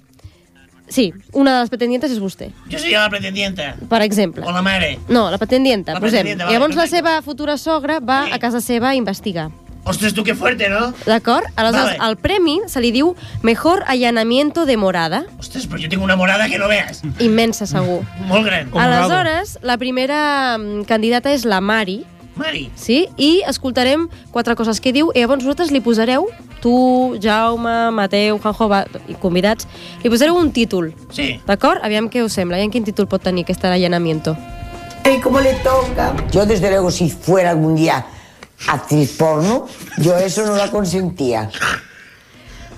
[0.89, 3.77] Sí, una de les pretendientes és vostè, Jo soy la pretendienta.
[3.89, 4.45] per exemple.
[4.45, 4.99] O la mare.
[5.09, 6.11] No, la pretendienta, La posem.
[6.23, 6.97] pretendienta, I vale, llavors la perfecte.
[7.09, 9.51] seva futura sogra va a casa seva a investigar.
[9.85, 10.93] Ostres, tu que fuerte, ¿no?
[11.07, 11.45] D'acord?
[11.57, 12.11] Aleshores, Vale.
[12.11, 15.25] el premi se li diu Mejor Allanamiento de Morada.
[15.39, 17.01] Ostres, però jo tinc una morada que no veas.
[17.19, 18.03] Immensa, segur.
[18.27, 18.69] Molt gran.
[18.77, 22.05] Aleshores, la primera mm, candidata és la Mari.
[22.37, 22.71] Mari.
[22.77, 23.09] Sí?
[23.17, 26.29] I escoltarem quatre coses que diu i llavors vosaltres li posareu,
[26.61, 29.69] tu, Jaume, Mateu, Juanjo, va, i convidats,
[30.05, 30.93] li posareu un títol.
[31.13, 31.35] Sí.
[31.47, 31.83] D'acord?
[31.85, 34.37] Aviam què us sembla, aviam quin títol pot tenir aquest allanamiento.
[35.05, 36.15] ¿Y cómo le toca?
[36.31, 38.05] Yo desde luego si fuera algún día
[38.69, 39.67] actriz porno,
[39.99, 41.51] yo eso no la consentía.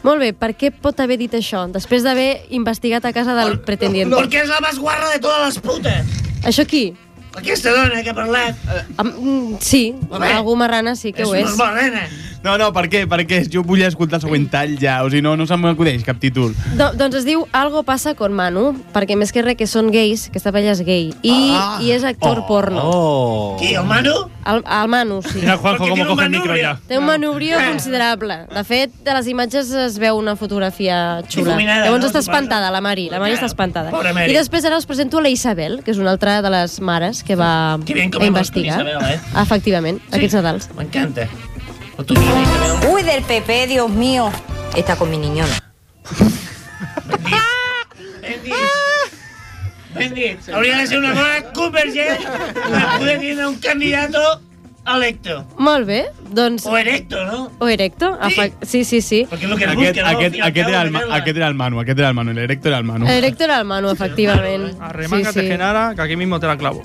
[0.03, 1.63] Molt bé, per què pot haver dit això?
[1.71, 4.17] Després d'haver investigat a casa del pretendiente.
[4.17, 6.23] Perquè és la més guarra de totes les putes.
[6.43, 6.97] Això qui?
[7.39, 8.57] Aquesta dona que ha parlat.
[9.01, 11.57] Am, mm, sí, algú marrana sí que és ho una és.
[11.57, 12.03] bona nena.
[12.43, 13.05] No, no, per què?
[13.07, 16.19] Perquè jo vull escoltar el següent tall ja, o sigui, no, no se m'acudeix cap
[16.19, 16.55] títol.
[16.79, 20.27] Do, doncs es diu Algo pasa con Manu, perquè més que res que són gais,
[20.33, 21.79] aquesta parella és gay, i, Ah.
[21.81, 22.81] i és actor porno.
[22.83, 23.57] Oh.
[23.61, 24.15] Qui, el Manu?
[24.45, 25.39] El, el Manu, sí.
[25.41, 26.57] Mira, Juanjo, un coge el micro manubrio.
[26.63, 26.81] ya.
[26.89, 27.69] Té un manubrio Ah.
[27.71, 28.39] considerable.
[28.53, 31.53] De fet, de les imatges es veu una fotografia xula.
[31.55, 32.11] Difuminada, Llavors no?
[32.11, 33.09] està espantada, la Mari.
[33.11, 33.91] La Mari està espantada.
[33.91, 34.33] Pobra Mari.
[34.33, 37.37] I després ara us presento la Isabel, que és una altra de les mares que
[37.37, 38.81] va Que investigar.
[38.83, 39.21] Isabel, eh?
[39.41, 40.17] Efectivament, Sí.
[40.17, 40.69] aquests Nadals.
[40.77, 41.29] M'encanta.
[42.91, 44.31] Uy, del PP, Dios mío.
[44.77, 45.59] Está con mi niñona.
[48.23, 48.55] Ben dit.
[49.95, 50.49] Ben dit.
[50.49, 54.41] Hauria de ser una cosa convergent per poder tindre un candidato
[54.87, 55.45] electo.
[55.59, 56.65] Molt bé, doncs...
[56.67, 57.53] O erecto, no?
[57.59, 58.53] O erecto, Sí.
[58.63, 59.27] Sí, sí, sí.
[59.31, 60.19] Perquè és el que es Aquest, busca, no?
[60.19, 62.79] aquest, aquest, era el, aquest era el Manu, aquest era el Manu, el erecto era
[62.79, 63.07] el Manu.
[63.07, 64.81] Erecto era el Manu, efectivament.
[64.81, 65.53] Arremángate, Sí, sí.
[65.53, 66.83] Genara, que aquí mismo te la clavo.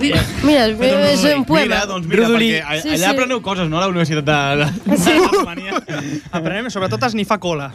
[0.00, 0.66] Mira, Mira,
[1.10, 1.64] és un poema.
[1.64, 2.50] Mira, doncs mira, Brudolí.
[2.52, 3.10] perquè a- Sí, allà sí.
[3.14, 3.78] apreneu coses, no?
[3.78, 4.64] A la Universitat de...
[4.84, 4.96] de...
[4.96, 6.20] Sí.
[6.38, 7.72] Aprenem sobretot a esnifar cola.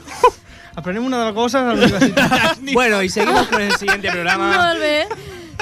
[0.76, 2.58] Aprenem una de les coses a la universitat.
[2.74, 4.52] Bueno, y seguimos con el siguiente programa.
[4.58, 5.08] Molt bé.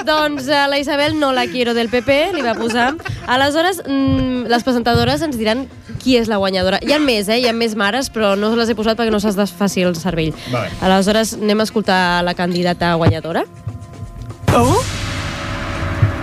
[0.02, 2.94] Doncs uh, la Isabel no la quiero del PP, li va posar.
[3.28, 5.66] Aleshores, mm, les presentadores ens diran
[6.02, 6.80] qui és la guanyadora.
[6.82, 7.38] Hi ha més, eh?
[7.38, 10.32] Hi ha més mares, però no les he posat perquè no se'ls desfaci el cervell.
[10.50, 10.72] Vale.
[10.80, 13.44] Aleshores, anem a escoltar la candidata guanyadora.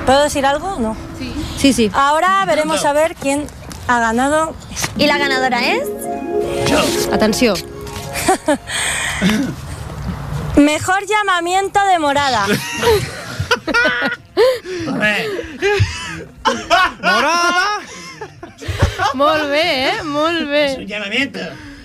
[0.09, 0.79] ¿Puedo decir algo?
[0.79, 0.97] No.
[1.59, 1.91] Sí, sí.
[1.93, 3.45] Ahora veremos a ver quién
[3.87, 4.55] ha ganado.
[4.97, 5.83] ¿Y la ganadora es?
[7.13, 7.53] Atenció.
[10.55, 12.47] Mejor llamamiento de morada.
[17.03, 17.79] Morada!
[19.13, 20.03] Molt bé, eh?
[20.03, 20.71] Molt bé.
[20.71, 21.39] és un llamamiento.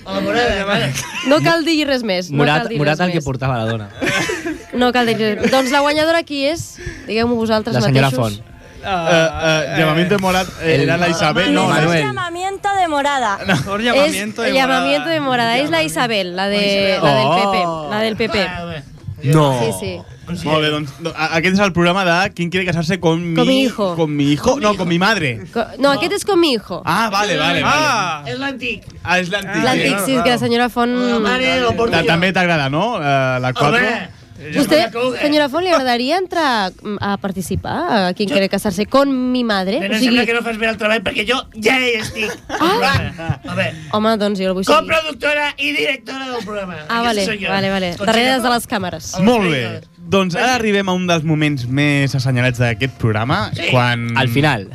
[0.06, 0.94] A la morada, vale.
[1.28, 2.30] No cal dir res més.
[2.30, 3.90] No cal dir Murat res el que portava la dona.
[4.74, 5.50] No cal dir res.
[5.54, 6.64] Doncs la guanyadora qui és?
[7.06, 8.40] Digueu-m'ho vosaltres La senyora mateixos.
[8.40, 8.50] Font.
[8.84, 13.38] Uh, uh, llamamiento de Morat eh, era la Isabel, no, llamamiento de morada.
[13.46, 14.66] Mejor llamamiento de morada.
[14.66, 15.58] llamamiento de morada.
[15.58, 17.64] És la Isabel, la, de, la del PP.
[17.90, 18.40] La del PP.
[18.46, 18.82] Ah.
[19.22, 19.58] No.
[19.58, 20.00] Sí, sí.
[20.44, 23.36] Molt bé, doncs aquest és el programa de ¿Quién quiere casarse con mi...
[23.36, 23.94] Con mi hijo.
[23.96, 24.58] Con mi hijo?
[24.60, 25.44] No, con mi madre.
[25.52, 26.82] Co- No, aquest és com mi hijo.
[26.84, 27.84] Ah, vale, vale, vale.
[27.88, 28.22] Ah!
[28.26, 28.84] És l'antic.
[29.02, 29.62] Ah, és l'antic.
[29.64, 30.92] L'antic, sí, és que la senyora Font...
[30.92, 32.06] La mare lo porto jo.
[32.08, 32.94] També t'agrada, no?
[32.96, 33.68] Uh, la 4.
[33.80, 39.44] Home, Vostè, senyora Font, li agradaria entrar a participar a Quien quiere casarse con mi
[39.46, 39.78] madre?
[39.78, 41.94] Però O em sembla sigui, que no fas bé el treball perquè jo ja hi
[42.00, 42.34] estic.
[42.50, 43.38] Ah.
[43.44, 44.80] A veure, home, doncs jo el vull seguir.
[44.82, 46.80] coproductora i directora del programa.
[46.88, 47.48] Ah, vale, jo.
[47.48, 47.94] vale, vale.
[48.02, 49.12] Darrere de les càmeres.
[49.22, 49.64] Molt bé.
[50.04, 53.70] Doncs ara arribem a un dels moments més assenyalats d'aquest programa, Sí.
[53.70, 54.10] quan...
[54.20, 54.66] Al final.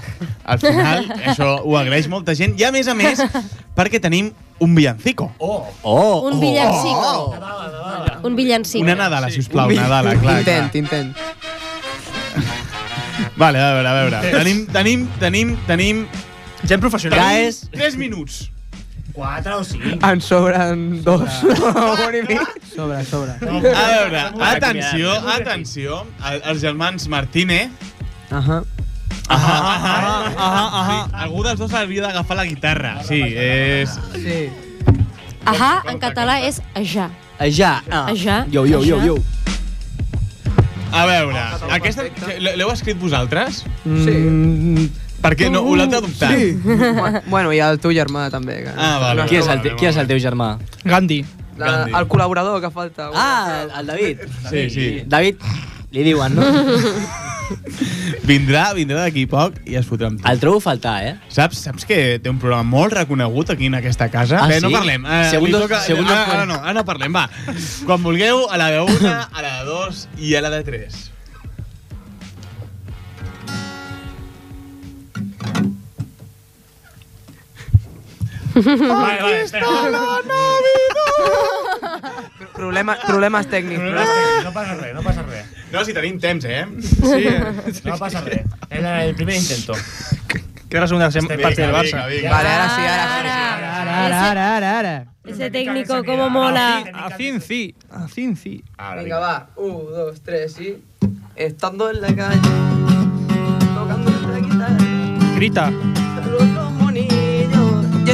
[0.43, 2.55] Al final, això ho agraeix molta gent.
[2.59, 3.21] I a més a més,
[3.77, 5.29] perquè tenim un villancico.
[5.37, 6.39] Oh, Oh, Un oh.
[6.41, 7.35] villancico.
[7.35, 8.19] Nadala, Nadala.
[8.23, 8.83] Un villancico.
[8.83, 10.83] Una Nadala, si us plau, Nadala, clar, intent, clar.
[10.83, 11.15] intent.
[13.37, 14.31] Vale, a veure, a veure.
[14.33, 16.07] Tenim, tenim, tenim, tenim...
[16.67, 17.19] Gent professional.
[17.21, 17.61] Ja és...
[17.71, 18.49] 3 minuts.
[19.19, 19.99] Quatre o cinc.
[20.07, 21.41] En sobren dos.
[21.43, 22.39] Un i mig.
[22.71, 23.35] Sobra, sobra.
[23.43, 26.05] A veure, atenció, atenció.
[26.31, 27.67] El- Els germans Martínez...
[28.31, 28.61] Ahà.
[29.29, 30.05] Ahà, ahà,
[30.37, 30.97] ahà, ahà.
[31.25, 32.95] Algú dels dos hauria d'agafar la guitarra.
[33.05, 33.91] Sí, és...
[34.15, 34.39] Sí.
[35.49, 37.09] Ahà, en català és ajà.
[37.51, 37.73] Ja.
[37.91, 38.05] Ah.
[38.13, 38.39] Ajà.
[38.53, 39.11] Yo, yo, yo, ajà.
[39.11, 39.17] yo.
[40.95, 41.43] A veure,
[41.75, 42.07] aquesta...
[42.41, 43.63] L'heu escrit vosaltres?
[43.83, 44.15] Sí.
[44.15, 44.87] Mm,
[45.21, 45.59] què no?
[45.67, 46.31] Ho l'heu adoptat?
[46.37, 46.53] Sí.
[46.63, 48.63] Bu- bueno, i el teu germà també.
[48.65, 49.25] Que Ah, vale.
[49.27, 50.57] Qui és el, te, qui és el teu germà?
[50.85, 51.23] Gandhi.
[51.59, 53.09] La, el col·laborador que falta.
[53.13, 54.17] Ah, el, el David.
[54.49, 54.85] Sí, sí.
[55.05, 55.35] David,
[55.91, 56.45] li diuen, no?
[58.29, 60.27] Vindrà, vindrà d'aquí poc i es fotrà amb tu.
[60.29, 61.13] El trobo a faltar, eh?
[61.33, 64.43] Saps, saps que té un programa molt reconegut aquí en aquesta casa?
[64.43, 64.75] Ah, Bé, no sí?
[64.75, 65.05] parlem.
[65.05, 67.25] Eh, Segundos- li toca, segundos ara, ara no, ara no parlem, va.
[67.87, 71.09] Quan vulgueu, a la de una, a la de dos i a la de tres.
[78.65, 79.65] Vale, vale, espera.
[82.53, 83.79] Problema, problemes tècnics.
[83.79, 85.45] Problemes tècnics, no passa res, no passa res.
[85.71, 86.65] No, si tenim temps, eh?
[86.81, 87.27] Sí,
[87.85, 88.43] no passa res.
[88.69, 89.73] Era el primer intento.
[90.69, 92.03] Que era la segunda sem- parte del Barça.
[92.03, 93.29] Vale, ara sí, ara sí.
[93.29, 95.05] Ara, ara, ara, ara, ara.
[95.25, 96.83] Ese técnico, como mola.
[96.93, 98.63] A Cinci, a Cinci.
[98.95, 99.47] Venga, va.
[99.55, 100.77] Un, dos, tres y...
[101.35, 102.41] Estando en la calle,
[103.73, 104.77] tocando nuestra guitarra,
[105.35, 105.71] Grita.
[105.71, 106.68] Y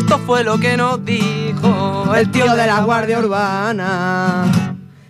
[0.05, 4.45] esto fue lo que nos dijo el tío de la Guardia Urbana.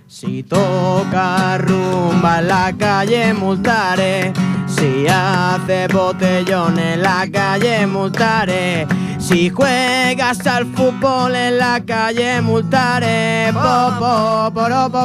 [0.07, 4.31] Si toca rumba en la calle, multaré.
[4.67, 8.87] Si hace botellón en la calle, multaré.
[9.17, 13.51] Si juegas al fútbol en la calle, multaré.
[13.51, 14.49] Po, po,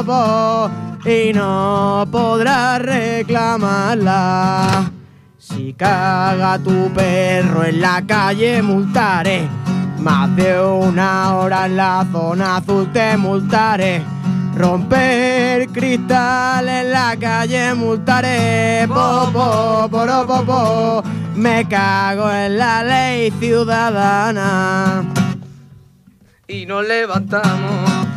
[0.05, 0.71] po,
[1.03, 4.89] y no podrás reclamarla.
[5.37, 9.60] Si caga tu perro en la calle, multaré.
[10.01, 14.03] Más de una hora en la zona azul te multaré.
[14.55, 18.87] Romper cristal en la calle multaré.
[18.87, 21.03] Po, po, poro, po, po.
[21.35, 25.03] Me cago en la ley ciudadana.
[26.51, 28.07] y nos levantamos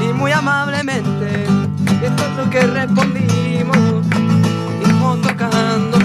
[0.00, 1.44] y muy amablemente
[2.00, 4.06] esto es lo que respondimos
[4.80, 5.98] y tocando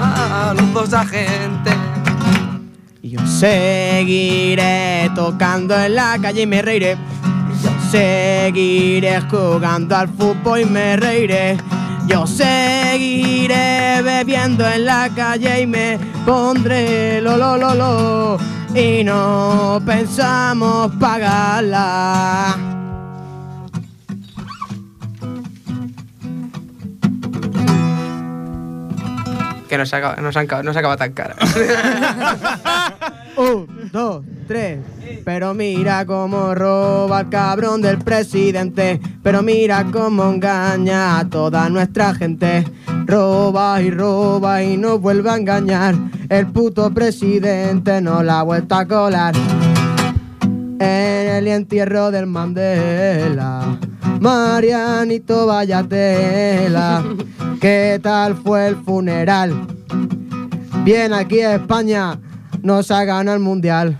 [0.00, 1.74] a los dos agentes
[3.14, 6.96] yo seguiré tocando en la calle y me reiré.
[7.62, 11.56] Yo seguiré jugando al fútbol y me reiré.
[12.08, 18.38] Yo seguiré bebiendo en la calle y me pondré lo lo lo lo
[18.74, 22.56] y no pensamos pagarla.
[29.68, 31.34] que no s'acaba no s'acaba no s'acaba tan cara
[33.36, 34.78] Un, dos, tres.
[35.24, 39.00] Pero mira cómo roba el cabrón del presidente.
[39.22, 42.64] Pero mira cómo engaña a toda nuestra gente.
[43.06, 45.96] Roba y roba y nos vuelve a engañar.
[46.28, 49.34] El puto presidente no la ha vuelto a colar.
[50.78, 53.78] En el entierro del Mandela.
[54.20, 57.02] Marianito Vallatela.
[57.60, 59.66] ¿Qué tal fue el funeral?
[60.84, 62.18] Bien aquí España
[62.64, 63.96] nos ha ganado el mundial.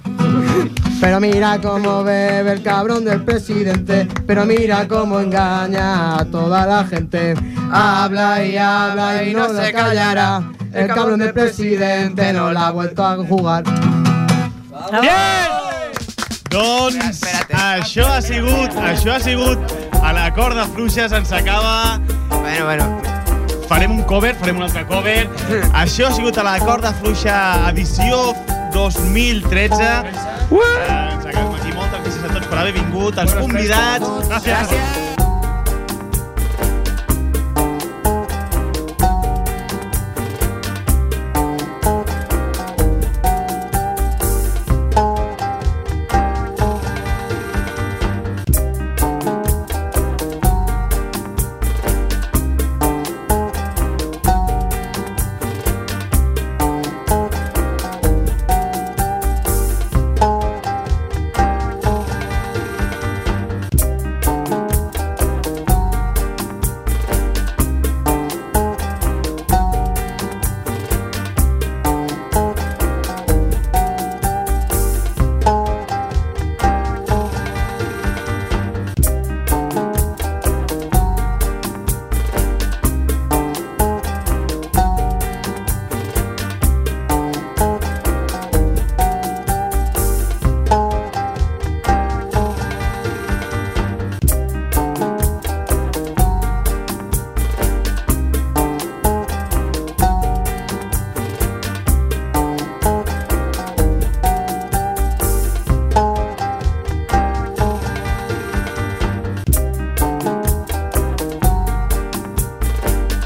[1.01, 4.09] Pero mira cómo bebe el cabrón del presidente.
[4.27, 7.35] Pero mira cómo engaña a toda la gente.
[7.71, 10.43] Habla y habla y no se callará.
[10.73, 13.65] El cabrón del presidente no la ha vuelto a jugar.
[16.55, 21.99] Doncs això ha sigut, això ha sigut a la corda fluixa se'ns acaba...
[22.31, 23.03] Bueno, bueno.
[23.69, 25.29] Farem un cover, farem un altre cover.
[25.83, 27.41] això ha sigut a la corda fluixa
[27.73, 29.79] edició 2013.
[30.51, 30.61] Uh!
[31.15, 31.73] Ens acabem aquí.
[31.79, 34.15] Moltes gràcies a tots per haver vingut, els convidats.
[34.29, 35.04] Gràcies.